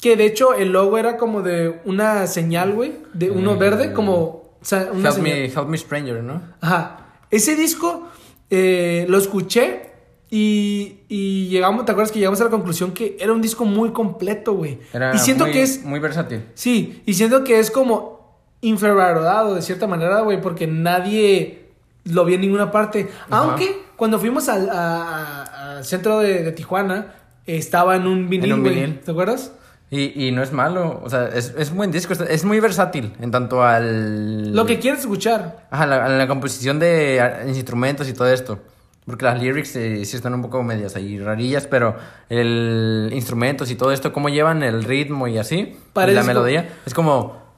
[0.00, 2.92] Que de hecho el logo era como de una señal, güey.
[3.14, 3.58] De uno Mm.
[3.58, 4.37] verde, como.
[4.60, 6.42] O sea, una Help me, help me Stranger, ¿no?
[6.60, 7.06] Ajá.
[7.30, 8.08] Ese disco
[8.50, 9.90] eh, lo escuché
[10.30, 13.90] y, y llegamos, ¿te acuerdas que llegamos a la conclusión que era un disco muy
[13.92, 14.78] completo, güey?
[14.92, 16.44] Era Y siento muy, que es, Muy versátil.
[16.54, 18.18] sí, y siento que es como
[18.60, 21.68] infravalorado de cierta manera, güey, porque nadie
[22.04, 23.08] lo vio en ninguna parte.
[23.30, 23.38] Ajá.
[23.44, 27.14] Aunque cuando fuimos al a- a- al centro de, de Tijuana,
[27.46, 28.74] estaba en un vinil, un güey.
[28.74, 29.00] vinil.
[29.00, 29.52] ¿Te acuerdas?
[29.90, 33.14] Y, y no es malo, o sea, es, es un buen disco, es muy versátil
[33.20, 34.54] en tanto al...
[34.54, 35.66] Lo que quieres escuchar.
[35.70, 38.58] Ajá, la, a la composición de instrumentos y todo esto.
[39.06, 41.96] Porque las lyrics eh, sí están un poco medias ahí rarillas, pero
[42.28, 46.68] el instrumentos y todo esto, cómo llevan el ritmo y así, Parece la como- melodía,
[46.84, 47.48] es como...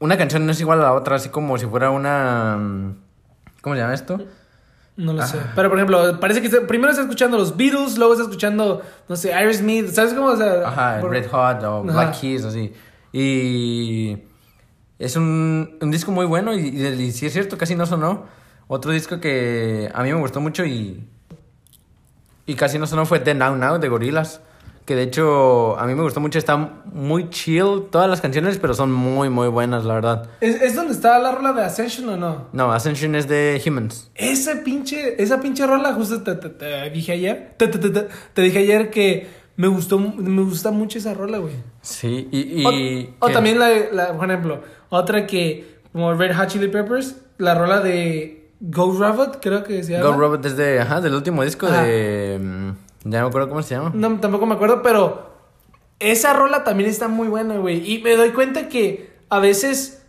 [0.00, 2.56] Una canción no es igual a la otra, así como si fuera una...
[2.56, 2.96] mm,
[3.60, 4.20] ¿Cómo se llama esto?
[5.02, 5.38] No lo sé.
[5.54, 9.16] Pero por ejemplo, parece que está- primero está escuchando los Beatles, luego está escuchando, no
[9.16, 9.88] sé, Aerosmith.
[9.88, 10.28] ¿Sabes cómo?
[10.28, 11.92] O sea, Ajá, por- Red Hot o Ajá.
[11.92, 12.72] Black Keys, así.
[13.12, 14.16] Y
[14.98, 18.26] es un, un disco muy bueno y, y, y sí es cierto, casi no sonó.
[18.68, 21.04] Otro disco que a mí me gustó mucho y,
[22.46, 24.40] y casi no sonó fue The Now Now de Gorillaz.
[24.84, 26.56] Que de hecho a mí me gustó mucho, está
[26.92, 30.28] muy chill todas las canciones, pero son muy, muy buenas, la verdad.
[30.40, 32.48] ¿Es, es donde está la rola de Ascension o no?
[32.52, 34.10] No, Ascension es de Humans.
[34.16, 38.08] Ese pinche, esa pinche rola, justo te, te- te dije ayer, te, te- te- te-
[38.34, 41.54] te dije ayer que me gustó, me gusta mucho esa rola, güey.
[41.80, 42.66] Sí, y...
[42.68, 47.54] Y o también la, la- por ejemplo, otra que, como Red Hot Chili Peppers, la
[47.54, 50.06] rola de Go Robot, creo que se llama.
[50.06, 51.82] Go Robot es de, ajá, del último disco Ajá.
[51.84, 52.38] de...
[52.42, 52.70] mm,
[53.04, 53.92] Ya no me acuerdo cómo se llama.
[53.94, 55.32] No, tampoco me acuerdo, pero
[55.98, 57.90] esa rola también está muy buena, güey.
[57.90, 60.04] Y me doy cuenta que a veces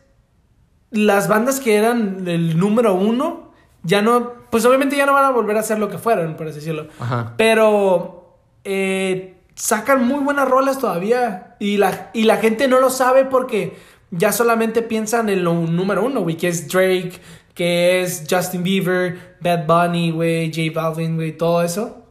[0.91, 3.51] las bandas que eran el número uno
[3.83, 6.47] ya no, pues obviamente ya no van a volver a ser lo que fueron, por
[6.47, 6.87] así decirlo.
[6.99, 7.33] Ajá.
[7.37, 11.55] Pero eh, sacan muy buenas rolas todavía.
[11.59, 13.75] Y la, y la gente no lo sabe porque
[14.11, 17.13] ya solamente piensan en lo número uno, güey, que es Drake,
[17.53, 22.02] que es Justin Bieber, Bad Bunny, güey, J Balvin, güey, todo eso.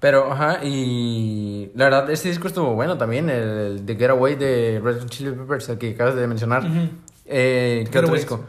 [0.00, 5.00] Pero, ajá, y la verdad, este disco estuvo bueno también, el, de Getaway de Red
[5.00, 6.64] Hot Chili Peppers, el que acabas de mencionar.
[7.26, 8.44] Eh, ¿Qué otro disco?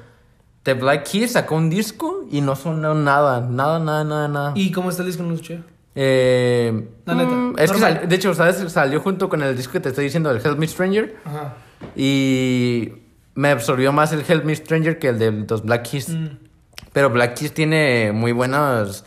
[0.63, 4.51] The Black Keys sacó un disco y no sonó nada, nada, nada, nada, nada.
[4.55, 5.23] ¿Y cómo está el disco?
[5.23, 5.61] No lo escuché.
[5.95, 8.57] Eh, La neta, mm, es que sal- de hecho, ¿sabes?
[8.71, 11.55] Salió junto con el disco que te estoy diciendo, el Help Me Stranger, Ajá.
[11.95, 12.93] y
[13.35, 16.09] me absorbió más el Help Me Stranger que el de los Black Keys.
[16.09, 16.27] Mm.
[16.93, 19.03] Pero Black Keys tiene muy buenos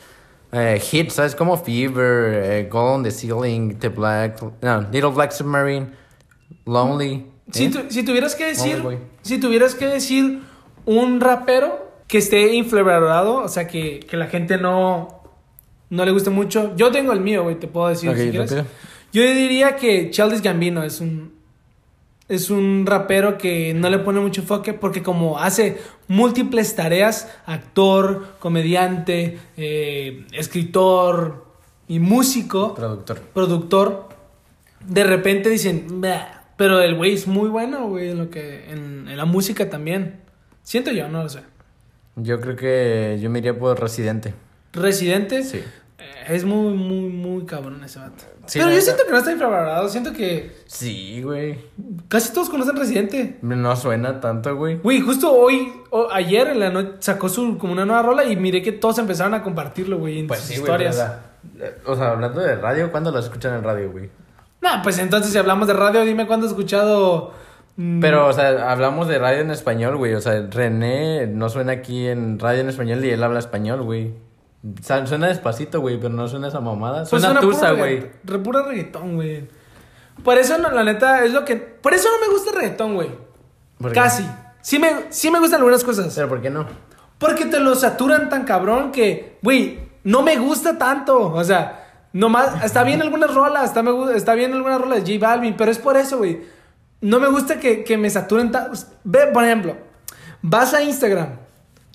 [0.53, 1.35] eh, hits, ¿sabes?
[1.35, 5.89] Como Fever, eh, Gold on the Ceiling, The Black, no, Little Black Submarine,
[6.67, 7.27] Lonely.
[7.51, 7.71] Si, ¿eh?
[7.71, 8.83] tu- si tuvieras que decir,
[9.23, 10.41] si tuvieras que decir
[10.85, 15.23] un rapero que esté infravalorado, o sea, que, que la gente no,
[15.91, 18.55] no le guste mucho, yo tengo el mío, güey, te puedo decir si quieres.
[19.13, 21.33] Yo diría que Childish Gambino es un
[22.35, 25.79] es un rapero que no le pone mucho enfoque porque como hace
[26.09, 31.47] múltiples tareas, actor, comediante, eh, escritor
[31.89, 33.21] y músico, Productor.
[33.35, 34.09] productor,
[34.87, 39.09] de repente dicen, "Bah", pero el güey es muy bueno, güey, en lo que en,
[39.09, 40.21] en la música también.
[40.63, 41.41] Siento yo, no lo sé.
[42.17, 44.35] Yo creo que yo me iría por Residente.
[44.73, 45.63] Residente Sí.
[46.03, 48.25] Eh, es muy muy muy cabrón ese vato.
[48.47, 51.59] Sí, pero yo siento que no está infravalorado, siento que Sí, güey.
[52.09, 53.39] casi todos conocen Residente.
[53.43, 54.79] No suena tanto, güey.
[54.79, 58.35] Güey, justo hoy, o ayer en la noche sacó su como una nueva rola y
[58.37, 60.65] miré que todos empezaron a compartirlo, güey, en Pues sus sí, güey.
[60.73, 60.95] historias.
[60.97, 61.21] O sea,
[61.87, 64.11] o sea, hablando de radio, ¿cuándo lo escuchan en radio, güey?
[64.61, 67.33] No, pues entonces si hablamos de radio, dime cuándo has escuchado.
[67.77, 70.15] mm, Pero, o sea, hablamos de radio en español, güey.
[70.15, 74.13] O sea, René no suena aquí en radio en español y él habla español, güey.
[74.83, 76.99] Suena despacito, güey, pero no suena esa mamada.
[76.99, 78.01] pues Suena suena puro tusa, güey.
[78.01, 79.49] regga- Re puro reggaetón, güey.
[80.23, 81.57] Por eso, no, la neta, es lo que.
[81.57, 83.11] Por eso no me gusta el reggaetón, güey.
[83.93, 84.25] Casi.
[84.61, 86.13] Sí me, sí me gustan algunas cosas.
[86.15, 86.67] Pero, ¿por qué no?
[87.19, 91.33] Porque te lo saturan tan cabrón que, güey, no me gusta tanto.
[91.33, 95.27] O sea, nomás, está bien algunas rolas, está, me, está bien algunas rolas de J
[95.27, 96.41] Balvin, pero es por eso, güey.
[97.01, 98.79] No me gusta que, que me saturen tanto.
[99.03, 99.77] Ve, por ejemplo,
[100.41, 101.39] vas a Instagram.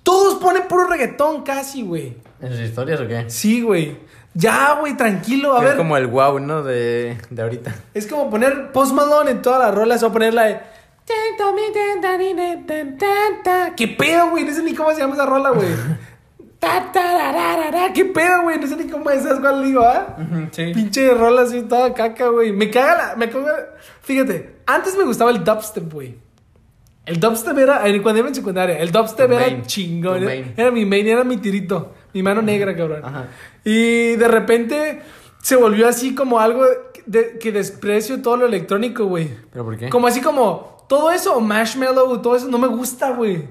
[0.07, 2.15] Todos ponen puro reggaetón casi, güey.
[2.39, 3.29] ¿En sus historias o qué?
[3.29, 3.97] Sí, güey.
[4.33, 5.53] Ya, güey, tranquilo.
[5.53, 6.63] A es ver, como el wow, ¿no?
[6.63, 7.75] De, de ahorita.
[7.93, 10.59] es como poner Post Malone en todas las rolas o poner la de...
[13.75, 14.45] ¿Qué pedo, güey?
[14.45, 15.67] No sé ni cómo se llama esa rola, güey.
[17.93, 18.59] ¿Qué pedo, güey?
[18.59, 20.15] No sé ni cómo es, ¿sabes cuál digo, ah?
[20.51, 20.71] Sí.
[20.73, 22.53] Pinche rola así, toda caca, güey.
[22.53, 23.15] Me caga la.
[23.17, 23.75] Me caga.
[24.03, 26.26] Fíjate, antes me gustaba el dubstep, güey.
[27.07, 27.81] El dubstep era.
[28.03, 29.63] Cuando iba en secundaria, el dubstep era main.
[29.63, 30.23] chingón.
[30.23, 31.93] Era, era mi main, era mi tirito.
[32.13, 33.01] Mi mano negra, cabrón.
[33.03, 33.25] Ajá.
[33.63, 35.01] Y de repente
[35.41, 36.65] se volvió así como algo
[37.05, 39.29] de- que desprecio todo lo electrónico, güey.
[39.51, 39.89] ¿Pero por qué?
[39.89, 40.75] Como así como.
[40.87, 43.43] Todo eso, marshmallow, todo eso, no me gusta, güey.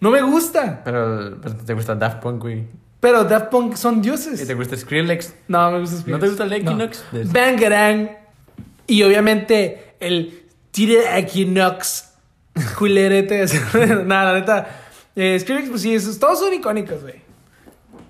[0.00, 0.82] No me gusta.
[0.84, 2.64] Pero, pero te gusta Daft Punk, güey.
[3.00, 4.46] Pero Daft Punk son ¿Y dioses.
[4.46, 5.34] te gusta Skrillex?
[5.48, 6.56] No, me gusta ¿No te gusta el No.
[6.56, 7.04] Equinox?
[7.32, 8.10] Bangarang.
[8.86, 12.13] Y obviamente el Tire Equinox.
[12.78, 13.44] Culerete.
[14.04, 14.68] Nada, la neta.
[15.16, 17.22] Eh, Skrillex, pues sí, esos, todos son icónicos, güey.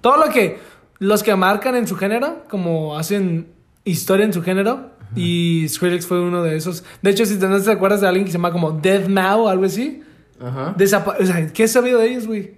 [0.01, 0.59] Todo lo que.
[0.99, 3.49] Los que marcan en su género, como hacen
[3.85, 4.93] historia en su género.
[5.17, 6.85] Y Skrillex fue uno de esos.
[7.03, 9.45] De hecho, si te, no te acuerdas de alguien que se llama como Dead Mao
[9.45, 10.03] o algo así.
[10.41, 10.75] Ajá.
[10.77, 12.57] Desapa o sea, ¿qué has sabido de ellos, güey?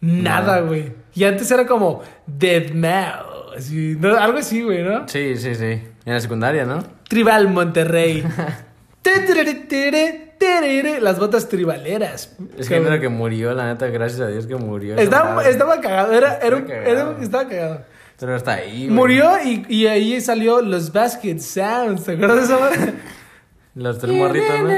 [0.00, 0.92] Nada, güey.
[1.14, 3.52] Y antes era como Dead Mao.
[3.56, 4.16] Así, ¿no?
[4.16, 5.08] Algo así, güey, ¿no?
[5.08, 5.64] Sí, sí, sí.
[5.64, 6.82] En la secundaria, ¿no?
[7.08, 8.24] Tribal Monterrey.
[10.40, 12.34] Te, tere, tere, terere, las botas tribaleras.
[12.56, 14.96] Es género que murió, la neta, gracias a Dios que murió.
[14.96, 17.16] Estaba, estaba cagado, era, era, Estaba era- cagado.
[17.22, 17.84] estaba cagado.
[18.18, 18.88] Pero ahí, güey.
[18.90, 22.94] Murió y, y ahí salió los Basket Sounds, ¿te acuerdas de madre?
[23.74, 24.68] Los tres morritos, ¿no?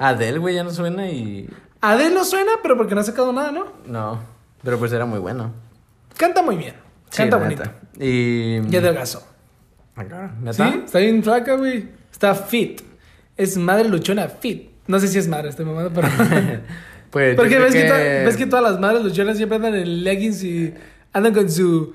[0.00, 1.48] Adele, güey, ya no suena y...
[1.80, 3.66] Adele no suena, pero porque no ha sacado nada, ¿no?
[3.86, 4.20] No,
[4.62, 5.50] pero pues era muy bueno.
[6.16, 6.74] Canta muy bien,
[7.10, 7.62] Sí, canta la bonito.
[7.64, 8.04] neta.
[8.04, 8.58] Y...
[8.70, 9.26] Y adelgazó.
[9.96, 10.62] Ah, ¿Sí?
[10.84, 11.88] Está bien flaca, güey.
[12.12, 12.82] Está fit.
[13.40, 14.68] Es madre luchona fit.
[14.86, 16.08] No sé si es madre este mamado, pero...
[17.10, 17.84] Pues, Porque ves que...
[17.88, 20.72] to- ves que todas las madres luchonas siempre andan en leggings y
[21.12, 21.92] andan con su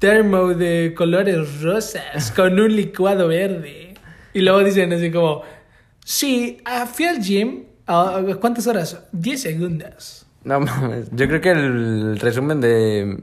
[0.00, 3.94] termo de colores rosas, con un licuado verde.
[4.32, 5.42] Y luego dicen así como,
[6.04, 8.98] sí, ah, fui al gym, ah, ¿cuántas horas?
[9.12, 10.26] 10 segundos.
[10.42, 13.22] No mames, yo creo que el resumen de,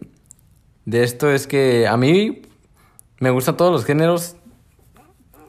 [0.85, 2.41] de esto es que a mí
[3.19, 4.37] me gustan todos los géneros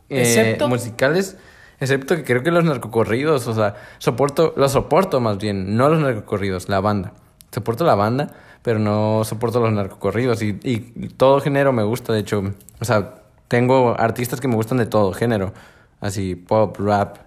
[0.09, 1.36] eh, musicales,
[1.83, 6.01] excepto que creo que los narcocorridos, o sea, soporto, los soporto más bien, no los
[6.01, 7.12] narcocorridos, la banda.
[7.51, 8.28] Soporto la banda,
[8.62, 10.78] pero no soporto los narcocorridos y, y
[11.16, 12.43] todo género me gusta, de hecho,
[12.80, 13.16] o sea,
[13.49, 15.53] tengo artistas que me gustan de todo género,
[16.01, 17.18] así pop, rap.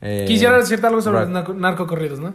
[0.00, 2.34] eh, Quisiera decirte algo sobre los narco- narcocorridos, ¿no?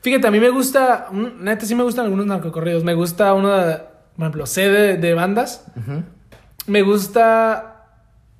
[0.00, 2.84] Fíjate, a mí me gusta, neta sí me gustan algunos narcocorridos.
[2.84, 3.76] Me gusta uno, de,
[4.14, 5.64] por ejemplo, C de, de bandas.
[6.68, 7.77] Me gusta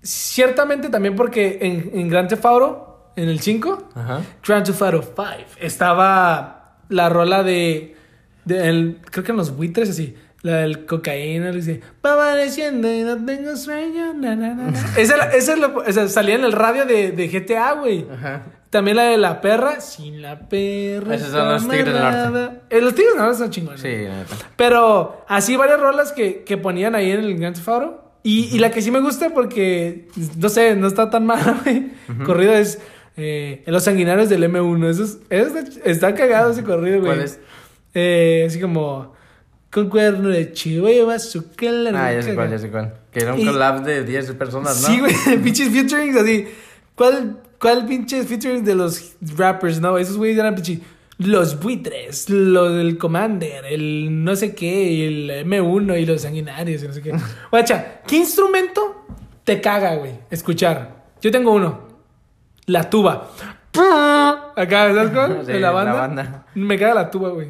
[0.02, 4.20] ciertamente también porque en, en Grand Theft Auto, en el 5, Ajá.
[4.46, 5.24] Grand Theft Auto 5,
[5.60, 7.96] estaba la rola de,
[8.44, 12.92] de el- creo que en los buitres así, la del cocaína, le dice, va amaneciendo
[12.92, 14.78] y no tengo sueño, na, na, na, na".
[14.96, 18.06] Esa, esa es lo- o sea, salía en el radio de, de GTA, güey.
[18.10, 18.42] Ajá.
[18.70, 21.14] También la de la perra, sin la perra.
[21.14, 22.02] Esos son los Tigres del.
[22.02, 22.60] Norte.
[22.68, 23.80] Eh, los tigres del norte son chingones.
[23.80, 24.24] Sí, la.
[24.56, 28.07] Pero así varias rolas que, que ponían ahí en el Grand Theft Auto.
[28.28, 31.92] Y, y la que sí me gusta porque, no sé, no está tan mal, güey.
[32.26, 32.78] Corrido es
[33.16, 34.86] eh, Los Sanguinarios del M1.
[34.90, 37.12] Eso, es- eso está, está cagado ese corrido, güey.
[37.12, 37.38] ¿Cuál es?
[37.94, 39.16] Eh, así como...
[39.70, 42.94] Con cuerno de chivo y bazooka en la Ah, ya sé cuál, ya sé cuál.
[43.12, 44.88] Que era un Y- collab de 10 personas, ¿no?
[44.88, 45.14] Sí, güey,
[45.44, 46.46] pinches featurings así.
[46.94, 49.98] ¿Cuál, cuál pinches featurings de los rappers, no?
[49.98, 50.78] Esos güeyes eran pinches.
[51.18, 56.86] Los buitres, lo del Commander, el no sé qué, el M1 y los sanguinarios y
[56.86, 57.12] no sé qué.
[57.50, 59.04] Guacha, ¿qué instrumento
[59.42, 60.12] te caga, güey?
[60.30, 61.04] Escuchar.
[61.20, 61.88] Yo tengo uno.
[62.66, 63.30] La tuba.
[63.74, 65.40] Acá, ¿sabes cuál?
[65.46, 66.46] Sí, de la la banda.
[66.54, 67.48] Me caga la tuba, güey.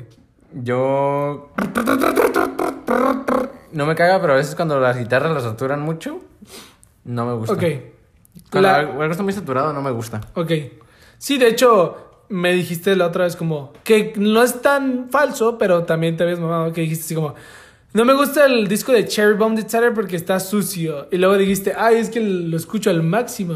[0.55, 1.51] Yo.
[3.73, 6.21] No me caga, pero a veces cuando las guitarras las saturan mucho,
[7.05, 7.53] no me gusta.
[7.53, 7.62] Ok.
[8.51, 10.21] Cuando La- algo está muy saturado, no me gusta.
[10.35, 10.53] Ok.
[11.19, 15.85] Sí, de hecho, me dijiste la otra vez como que no es tan falso, pero
[15.85, 17.35] también te habías mamado que dijiste así como,
[17.95, 21.09] no me gusta el disco de Cherry Bomb Decider porque está sucio.
[21.11, 23.55] Y luego dijiste, ay, es que lo escucho al máximo.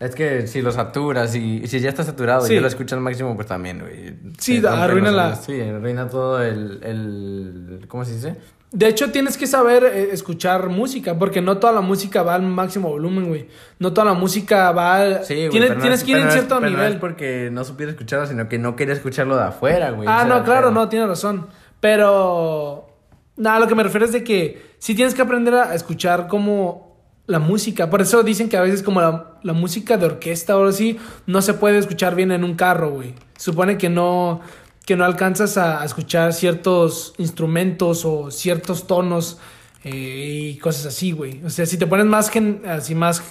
[0.00, 2.52] Es que si lo saturas y si ya está saturado Sí.
[2.52, 4.14] y yo lo escucho al máximo, pues también, güey.
[4.36, 5.36] Sí, arruina la-.
[5.36, 7.84] Sí, arruina todo el, el.
[7.86, 8.34] ¿Cómo se dice?
[8.72, 12.42] De hecho, tienes que saber eh, escuchar música, porque no toda la música va al
[12.42, 13.46] máximo volumen, güey.
[13.78, 15.24] No toda la música va al...
[15.26, 15.50] Sí, güey.
[15.50, 16.92] Tiene- pero no tienes es- que ir en no cierto pero no nivel.
[16.94, 20.08] es porque no supiera escucharlo, sino que no quería escucharlo de afuera, güey.
[20.10, 21.46] Ah, no, claro, no, tienes razón.
[21.80, 22.88] Pero.
[23.36, 26.96] Nada, lo que me refiero es de que sí tienes que aprender a escuchar como
[27.26, 27.88] la música.
[27.90, 31.40] Por eso dicen que a veces como la, la música de orquesta o así no
[31.42, 33.14] se puede escuchar bien en un carro, güey.
[33.38, 34.40] Supone que no,
[34.86, 39.38] que no alcanzas a, a escuchar ciertos instrumentos o ciertos tonos
[39.84, 41.42] eh, y cosas así, güey.
[41.44, 43.22] O sea, si te pones más, gen- así más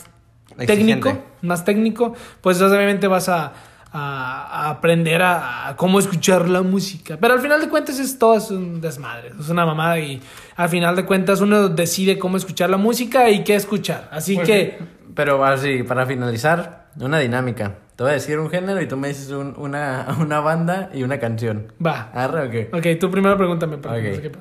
[0.66, 1.24] técnico, Exigente.
[1.41, 3.54] más técnico, pues obviamente vas a,
[3.93, 7.18] a- a aprender a, a cómo escuchar la música.
[7.20, 10.22] Pero al final de cuentas es todo es un desmadre, es una mamada y
[10.56, 14.08] al final de cuentas uno decide cómo escuchar la música y qué escuchar.
[14.12, 14.80] Así Pues que,
[15.16, 17.76] Pero así, para finalizar, una dinámica.
[18.02, 21.04] Te voy a decir un género y tú me dices un- una, una banda y
[21.04, 21.72] una canción.
[21.86, 22.10] va.
[22.16, 22.70] ¿Arre o qué?
[22.74, 23.78] Ok, tú primero pregúntame.
[23.78, 24.02] pero Ok.
[24.04, 24.32] no sé.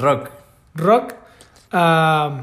[0.00, 0.30] Rock.
[0.76, 1.14] Rock,
[1.72, 2.42] um,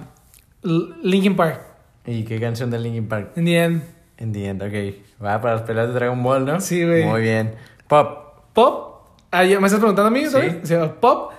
[1.04, 1.62] Linkin Park,
[2.06, 3.32] ¿Y qué canción de Linkin Park?
[3.38, 3.82] in the end.
[4.18, 5.24] En the end, ok.
[5.24, 6.60] Va para las peleas de Dragon Ball, ¿no?
[6.60, 7.06] Sí, güey.
[7.06, 7.56] Muy bien.
[7.88, 8.52] Pop.
[8.52, 9.08] Pop.
[9.32, 10.26] Ah, ¿ya ¿Me estás preguntando a mí?
[10.26, 10.32] Sí.
[10.32, 10.56] ¿sabes?
[10.64, 11.32] O sea, pop.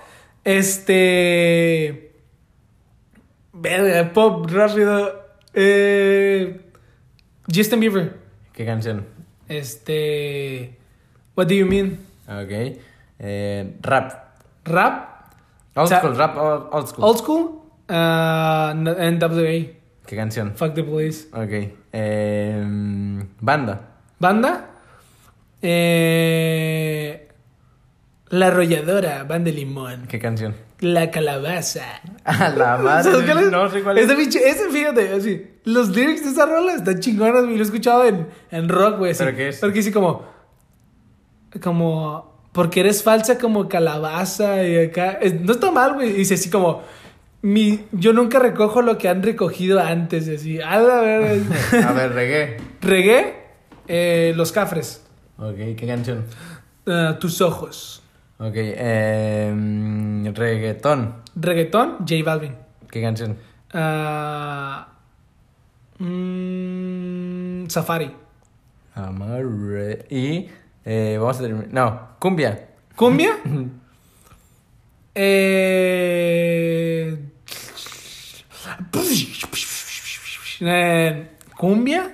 [0.43, 2.13] Este.
[3.53, 5.21] Verga, pop rápido.
[5.53, 6.61] Eh,
[7.53, 8.22] Justin Bieber.
[8.53, 9.05] ¿Qué canción?
[9.49, 10.77] Este.
[11.35, 11.99] What do you mean?
[12.27, 12.77] Ok.
[13.19, 14.37] Eh, rap.
[14.63, 15.09] Rap.
[15.75, 17.03] Old O sea, school, rap old, school.
[17.03, 17.43] Old school.
[17.89, 19.73] Uh, NWA.
[20.05, 20.55] ¿Qué canción?
[20.55, 21.27] Fuck the police.
[21.33, 21.73] Ok.
[21.91, 22.63] Eh,
[23.41, 23.81] banda.
[24.19, 24.69] Banda.
[25.61, 27.29] Eh,
[28.33, 30.07] La arrolladora, van de limón.
[30.07, 30.55] ¿Qué canción?
[30.79, 32.01] La calabaza.
[32.25, 33.11] A la madre.
[33.11, 33.51] ¿Sabes cuál es?
[33.51, 34.05] No sé cuál es.
[34.05, 35.47] Ese pinche, ese, fíjate, así.
[35.65, 37.55] Los lyrics de esa rola están chingonas, güey.
[37.57, 39.11] Lo he escuchado en, en rock, güey.
[39.11, 39.23] así.
[39.23, 39.59] ¿Pero qué es?
[39.59, 40.23] Porque dice como.
[41.61, 42.33] Como.
[42.51, 45.11] Porque eres falsa como calabaza y acá.
[45.21, 46.11] es- no está mal, güey.
[46.13, 46.81] Dice así como.
[47.41, 50.27] Mi, yo nunca recojo lo que han recogido antes.
[50.27, 50.61] y Así.
[50.61, 51.43] A la verga.
[51.89, 52.57] A ver, reggae.
[52.81, 53.35] Regué.
[53.87, 55.05] eh, los cafres.
[55.37, 56.25] Ok, ¿qué canción?
[56.87, 58.02] Ah, tus ojos.
[58.43, 61.15] Ok, eh, reggaetón.
[61.33, 61.99] Reggaetón.
[61.99, 62.53] J Balvin.
[62.91, 63.37] ¿Qué canción?
[63.71, 64.85] Ah,
[65.97, 68.13] mm, Safari.
[68.95, 70.05] Amarre.
[70.09, 70.49] Y
[70.83, 71.69] eh, vamos a terminar.
[71.71, 72.67] No, cumbia.
[72.97, 73.37] ¿Cumbia?
[75.15, 77.17] eh...
[80.59, 82.13] eh, ¿Cumbia?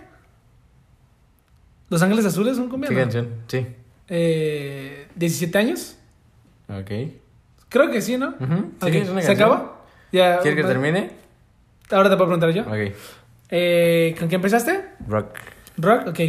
[1.89, 2.89] ¿Los Ángeles Azules son cumbia?
[2.89, 3.01] ¿Qué no?
[3.01, 3.29] canción?
[3.47, 3.65] Sí.
[4.07, 5.95] Eh, ¿17 años?
[6.69, 6.91] Ok.
[7.69, 8.31] Creo que sí, ¿no?
[8.31, 8.37] Sí,
[8.91, 9.31] ¿Se canción.
[9.31, 9.81] acaba?
[10.11, 11.11] Ya, ¿Quieres que termine?
[11.91, 12.63] Ahora te puedo preguntar yo.
[12.63, 12.93] Ok.
[13.51, 14.85] Eh, ¿Con qué empezaste?
[15.07, 15.29] Rock.
[15.77, 16.19] Rock, ok.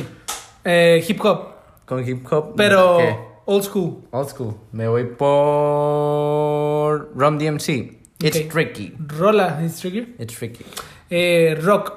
[0.64, 1.48] Eh, hip hop,
[1.86, 2.54] Con hip hop.
[2.56, 4.02] pero old school.
[4.10, 4.54] Old school.
[4.72, 7.98] Me voy por Rum DMC.
[8.22, 8.94] It's tricky.
[9.06, 10.14] Rola, ¿es tricky?
[10.18, 10.64] It's tricky.
[11.08, 11.92] Eh, rock,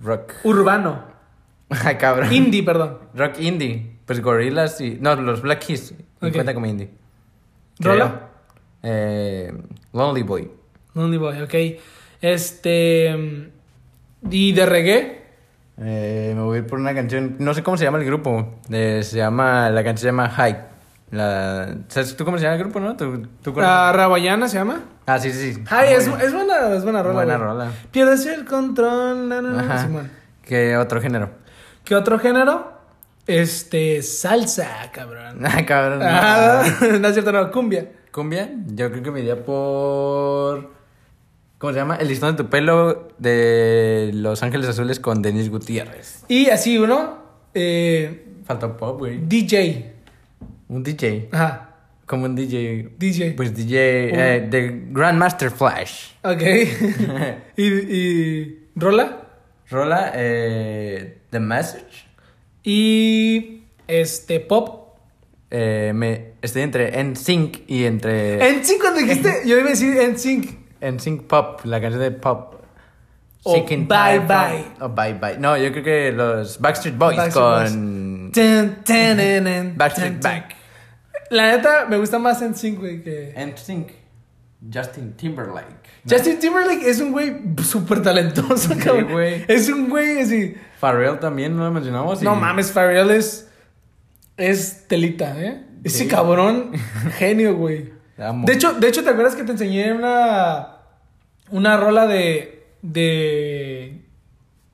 [0.00, 0.34] Rock.
[0.44, 1.02] urbano,
[1.68, 2.32] Ay, cabrón.
[2.32, 2.98] indie, perdón.
[3.14, 3.98] Rock indie.
[4.06, 4.98] Pues Gorillaz y.
[5.00, 5.94] No, los Black Keys.
[6.22, 6.32] Ok.
[6.32, 6.90] Cuenta como indie.
[7.80, 8.28] Rola.
[8.82, 9.52] Eh,
[9.92, 10.50] Lonely Boy.
[10.94, 11.54] Lonely Boy, ok.
[12.20, 13.50] Este.
[14.30, 15.22] ¿Y de reggae?
[15.80, 17.36] Eh, me voy a ir por una canción.
[17.38, 18.54] No sé cómo se llama el grupo.
[18.70, 19.70] Eh, se llama.
[19.70, 20.56] La canción se llama High.
[21.10, 22.96] La, ¿Sabes tú cómo se llama el grupo, no?
[22.96, 23.54] ¿Tú, tú?
[23.56, 24.82] ¿La Rawayana se llama?
[25.06, 25.64] Ah, sí, sí, sí.
[25.70, 27.14] Ay, es, buena, es buena rola.
[27.14, 27.48] Buena güey.
[27.48, 27.70] rola.
[27.90, 29.28] Pierdes el control.
[29.28, 29.88] na, na, na, Ajá.
[30.42, 31.30] ¿Qué otro género?
[31.84, 32.77] ¿Qué otro género?
[33.28, 35.40] Este, salsa, cabrón.
[35.44, 36.00] Ah, cabrón.
[36.02, 36.64] Ah,
[37.00, 37.90] no es cierto, no, cumbia.
[38.10, 38.50] ¿Cumbia?
[38.74, 40.72] Yo creo que me iría por.
[41.58, 41.96] ¿Cómo se llama?
[41.96, 46.24] El listón de tu pelo de Los Ángeles Azules con Denis Gutiérrez.
[46.28, 47.18] Y así uno,
[47.54, 49.18] eh, Falta pop, güey.
[49.26, 49.92] DJ.
[50.68, 51.28] Un DJ.
[51.32, 51.74] Ajá,
[52.06, 52.90] Como un DJ.
[52.96, 53.32] DJ.
[53.32, 53.76] Pues DJ.
[54.36, 56.12] eh, The Grandmaster Flash.
[56.22, 56.42] Ok.
[57.56, 59.22] ¿Y, y rola?
[59.68, 62.07] Rola, eh, The Message.
[62.70, 64.98] Y este, pop.
[65.50, 68.46] Eh, me, estoy entre NSYNC y entre.
[68.46, 70.50] En sync cuando dijiste, yo iba a decir en sync.
[70.82, 72.56] NSYNC Pop, la canción de pop.
[73.44, 74.64] O Seeking Bye Bye.
[74.76, 75.38] From- o Bye Bye.
[75.38, 78.32] No, yo creo que los Backstreet Boys Backstreet con.
[78.34, 80.54] Tan, tan, Backstreet Back.
[81.30, 83.32] La neta, me gusta más en sync, güey, que...
[83.34, 83.92] NSYNC.
[84.70, 85.77] Justin Timberlake.
[86.08, 89.12] Justin Timberlake es un güey súper talentoso, Sí, cabrón.
[89.12, 89.44] güey.
[89.48, 90.54] Es un güey así...
[90.80, 92.22] Pharrell también, ¿no lo mencionamos?
[92.22, 93.48] No Y- mames, Pharrell es...
[94.36, 95.64] Es telita, ¿eh?
[95.84, 96.08] Ese Sí.
[96.08, 96.72] cabrón,
[97.18, 97.92] genio, güey.
[98.44, 100.76] De hecho, de hecho, ¿te acuerdas que te enseñé una...
[101.50, 102.66] Una rola de...
[102.82, 104.04] De...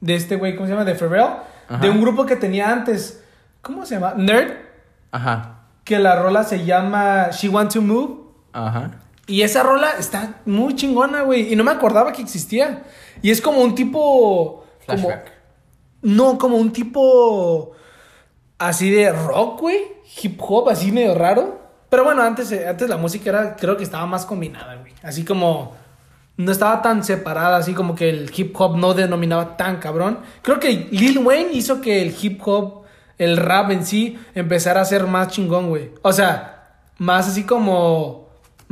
[0.01, 0.85] De este güey, ¿cómo se llama?
[0.85, 1.25] De Pharrell.
[1.69, 1.79] Ajá.
[1.81, 3.23] De un grupo que tenía antes.
[3.63, 4.13] ¿Cómo se llama?
[4.17, 4.53] Nerd.
[5.13, 5.61] Ajá.
[5.85, 8.25] Que la rola se llama She Want to Move.
[8.53, 8.91] Ajá.
[9.27, 11.53] Y esa rola está muy chingona, güey.
[11.53, 12.85] Y no me acordaba que existía.
[13.23, 14.65] Y es como un tipo...
[14.87, 15.09] Como,
[16.03, 17.73] no, como un tipo...
[18.59, 19.79] Así de rock, güey.
[20.23, 21.61] Hip hop, así medio raro.
[21.89, 23.57] Pero bueno, antes, eh, antes la música era...
[23.57, 24.93] Creo que estaba más combinada, güey.
[25.03, 25.75] Así como...
[26.37, 30.19] No estaba tan separada, así como que el hip hop no denominaba tan cabrón.
[30.43, 32.83] Creo que Lil Wayne hizo que el hip hop,
[33.19, 35.93] el rap en sí, empezara a ser más chingón, güey.
[36.03, 38.24] O sea, más así como...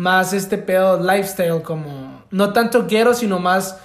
[0.03, 2.23] Más este pedo lifestyle, como...
[2.31, 3.79] No tanto quiero, sino más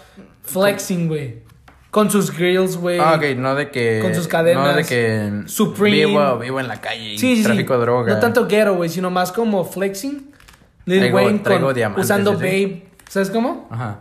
[0.43, 1.43] flexing, güey.
[1.91, 2.99] Con sus grills, güey.
[2.99, 3.99] Ah, ok, no de que.
[4.01, 4.67] Con sus cadenas.
[4.67, 5.43] No de que.
[5.47, 6.05] Supreme.
[6.05, 7.79] Vivo, vivo en la calle y Sí, sí, tráfico sí.
[7.79, 8.13] de droga.
[8.13, 10.31] No tanto ghetto, güey, sino más como flexing.
[10.85, 12.37] Lil Traigo- Wayne traigo con- usando sí.
[12.37, 12.87] Babe.
[13.09, 13.67] ¿Sabes cómo?
[13.71, 13.99] Ajá.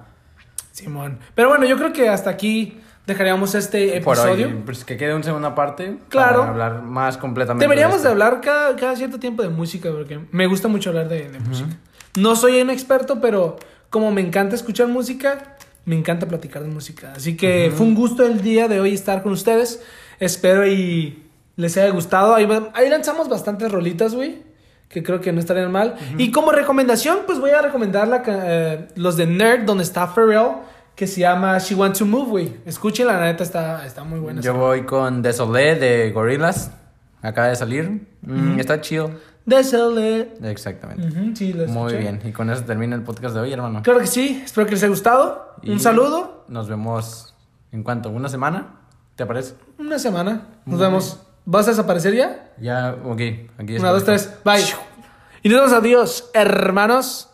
[0.73, 1.19] Simón.
[1.35, 4.49] Pero bueno, yo creo que hasta aquí dejaríamos este Por episodio.
[4.49, 5.97] hoy, pues que quede una segunda parte.
[6.09, 6.41] Claro.
[6.41, 7.65] Para hablar más completamente.
[7.65, 11.29] Deberíamos de hablar cada, cada cierto tiempo de música, porque me gusta mucho hablar de,
[11.31, 11.71] de música.
[12.17, 13.57] No soy un experto, pero
[13.91, 17.13] como me encanta escuchar música, me encanta platicar de música.
[17.17, 19.83] Así que fue un gusto el día de hoy estar con ustedes.
[20.19, 21.23] Espero y
[21.57, 22.35] les haya gustado.
[22.35, 24.43] Ahí, lanzamos bastantes rolitas, güey.
[24.89, 25.97] Que creo que no estarían mal.
[26.17, 30.59] Y como recomendación, pues voy a recomendar la eh, los de Nerd, donde está Pharrell,
[30.95, 32.53] que se llama She Want to Move, güey.
[32.65, 34.41] Escuchen, la neta está, está muy buena.
[34.41, 36.71] Yo voy con Desolé de Gorillaz.
[37.23, 38.07] Acaba de salir.
[38.23, 39.11] Mm, Está chido.
[39.47, 40.35] Desolate.
[40.43, 41.07] Exactamente.
[41.07, 42.21] Ujú, sí, lo Muy bien.
[42.25, 43.83] Y con eso termina el podcast de hoy, hermano.
[43.83, 45.55] Claro que sí, espero que les haya gustado.
[45.63, 47.35] Y Un saludo, Nos vemos
[47.73, 48.81] en cuanto, una semana.
[49.15, 49.55] ¿Te parece?
[49.79, 50.49] una semana.
[50.67, 51.21] Nos Muy vemos.
[51.47, 52.53] ¿Vas a desaparecer ya?
[52.61, 53.21] Ya, ok.
[53.59, 54.61] Aquí Una, dos, tres, bye.
[55.43, 57.26] Y nos vemos adiós, hermanos.